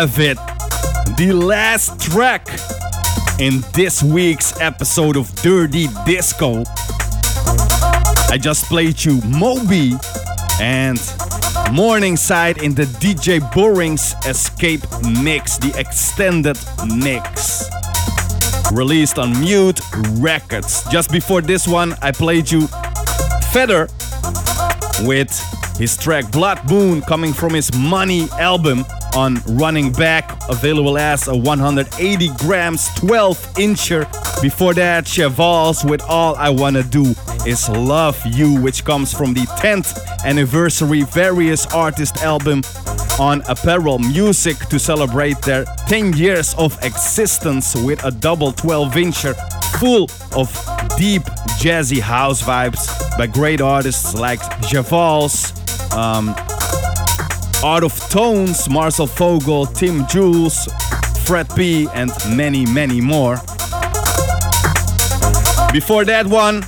[0.00, 0.38] Have it.
[1.18, 2.48] The last track
[3.38, 6.64] in this week's episode of Dirty Disco.
[8.30, 9.92] I just played you Moby
[10.58, 10.98] and
[11.70, 14.80] Morningside in the DJ Boring's Escape
[15.22, 16.56] Mix, the extended
[16.96, 17.68] mix.
[18.72, 19.80] Released on Mute
[20.12, 20.82] Records.
[20.90, 22.68] Just before this one, I played you
[23.52, 23.86] Feater
[25.02, 25.30] with
[25.76, 31.36] his track Blood Moon coming from his Money album on Running Back, available as a
[31.36, 34.06] 180 grams 12 incher.
[34.42, 37.14] Before that, Chevals with All I Wanna Do
[37.46, 42.62] Is Love You, which comes from the 10th anniversary Various Artist album
[43.18, 49.34] on Apparel Music to celebrate their 10 years of existence with a double 12 incher
[49.78, 50.04] full
[50.38, 50.50] of
[50.96, 51.22] deep
[51.60, 55.52] jazzy house vibes by great artists like Chevals,
[55.92, 56.34] um,
[57.62, 60.66] Art of Tones, Marcel Vogel, Tim Jules,
[61.26, 63.36] Fred P, and many, many more.
[65.70, 66.60] Before that one,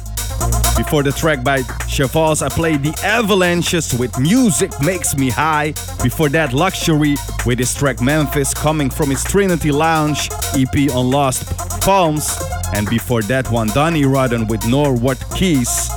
[0.76, 5.72] before the track by Chevals, I played the Avalanches with Music Makes Me High.
[6.02, 7.16] Before that, Luxury
[7.46, 12.38] with his track Memphis coming from his Trinity Lounge EP on Lost Palms.
[12.74, 15.90] And before that one, Donny Rodden with Norwood Keys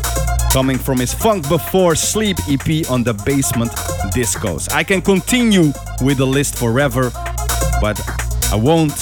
[0.56, 3.72] coming from his Funk Before Sleep EP on the Basement
[4.16, 4.72] Discos.
[4.72, 7.12] I can continue with the list forever,
[7.82, 8.00] but
[8.54, 8.98] I won't.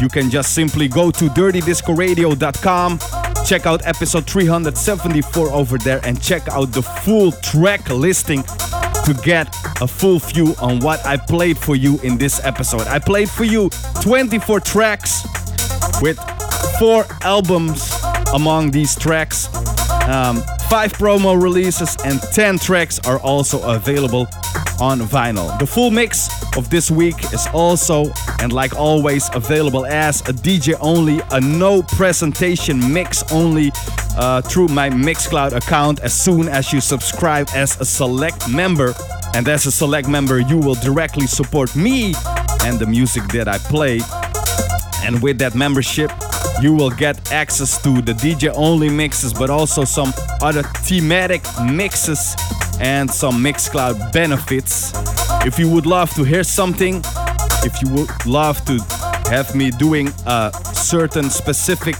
[0.00, 3.00] You can just simply go to dirtydiscoradio.com,
[3.44, 9.52] check out episode 374 over there, and check out the full track listing to get
[9.80, 12.86] a full view on what I played for you in this episode.
[12.86, 13.68] I played for you
[14.00, 15.26] 24 tracks
[16.00, 16.20] with
[16.78, 17.92] four albums
[18.32, 19.48] among these tracks.
[20.06, 20.40] Um,
[20.74, 24.26] five promo releases and 10 tracks are also available
[24.80, 25.56] on vinyl.
[25.60, 28.06] The full mix of this week is also,
[28.40, 33.70] and like always, available as a DJ only, a no presentation mix only
[34.16, 38.94] uh, through my Mixcloud account as soon as you subscribe as a select member.
[39.32, 42.14] And as a select member, you will directly support me
[42.64, 44.00] and the music that I play.
[45.04, 46.10] And with that membership,
[46.60, 52.36] you will get access to the DJ only mixes, but also some other thematic mixes
[52.80, 54.92] and some Mixcloud benefits.
[55.46, 57.02] If you would love to hear something,
[57.62, 58.78] if you would love to
[59.30, 61.96] have me doing a certain specific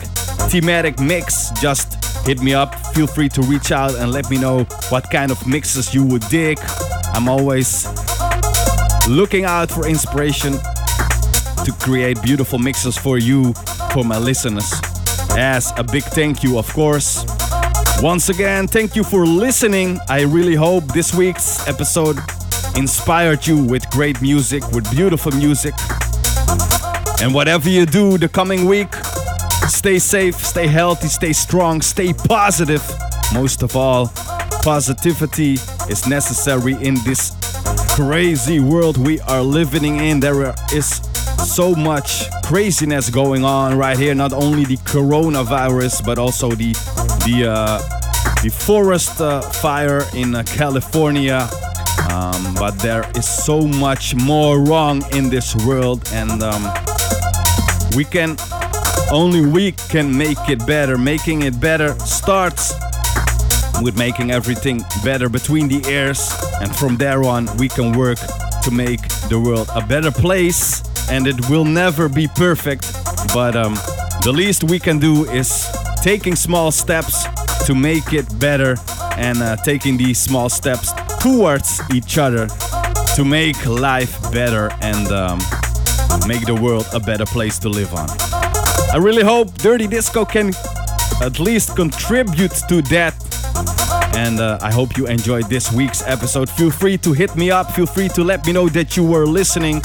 [0.50, 2.74] thematic mix, just hit me up.
[2.94, 6.22] Feel free to reach out and let me know what kind of mixes you would
[6.28, 6.58] dig.
[7.12, 7.86] I'm always
[9.08, 10.54] looking out for inspiration
[11.64, 13.54] to create beautiful mixes for you
[13.94, 14.72] for my listeners.
[15.38, 17.24] As a big thank you, of course.
[18.02, 20.00] Once again, thank you for listening.
[20.08, 22.18] I really hope this week's episode
[22.76, 25.74] inspired you with great music, with beautiful music.
[27.22, 28.92] And whatever you do the coming week,
[29.68, 32.82] stay safe, stay healthy, stay strong, stay positive.
[33.32, 34.08] Most of all,
[34.64, 35.52] positivity
[35.88, 37.30] is necessary in this
[37.94, 40.18] crazy world we are living in.
[40.18, 41.00] There is
[41.38, 44.14] so much craziness going on right here.
[44.14, 46.72] Not only the coronavirus, but also the
[47.24, 47.78] the uh,
[48.42, 51.48] the forest uh, fire in uh, California.
[52.10, 56.62] Um, but there is so much more wrong in this world, and um,
[57.96, 58.36] we can
[59.10, 60.98] only we can make it better.
[60.98, 62.74] Making it better starts
[63.82, 66.20] with making everything better between the ears,
[66.60, 68.18] and from there on, we can work
[68.62, 72.92] to make the world a better place and it will never be perfect.
[73.32, 73.74] But um,
[74.22, 75.68] the least we can do is
[76.02, 77.26] taking small steps
[77.66, 78.76] to make it better
[79.16, 82.48] and uh, taking these small steps towards each other
[83.16, 85.38] to make life better and um,
[86.26, 88.08] make the world a better place to live on.
[88.92, 90.52] I really hope Dirty Disco can
[91.20, 93.14] at least contribute to that.
[94.16, 96.48] And uh, I hope you enjoyed this week's episode.
[96.48, 97.72] Feel free to hit me up.
[97.72, 99.82] Feel free to let me know that you were listening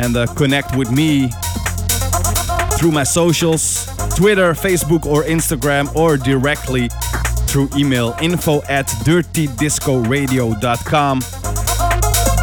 [0.00, 1.30] and uh, connect with me
[2.78, 3.86] through my socials
[4.16, 6.88] Twitter, Facebook, or Instagram, or directly
[7.46, 11.20] through email info at dirtydiscoradio.com.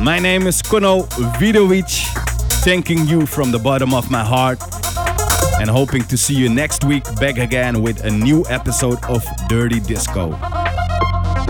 [0.03, 1.07] My name is Kono
[1.39, 2.05] Vidovic,
[2.63, 4.59] thanking you from the bottom of my heart
[5.59, 9.79] and hoping to see you next week back again with a new episode of Dirty
[9.79, 10.37] Disco.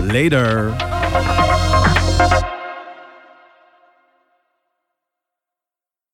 [0.00, 0.87] Later.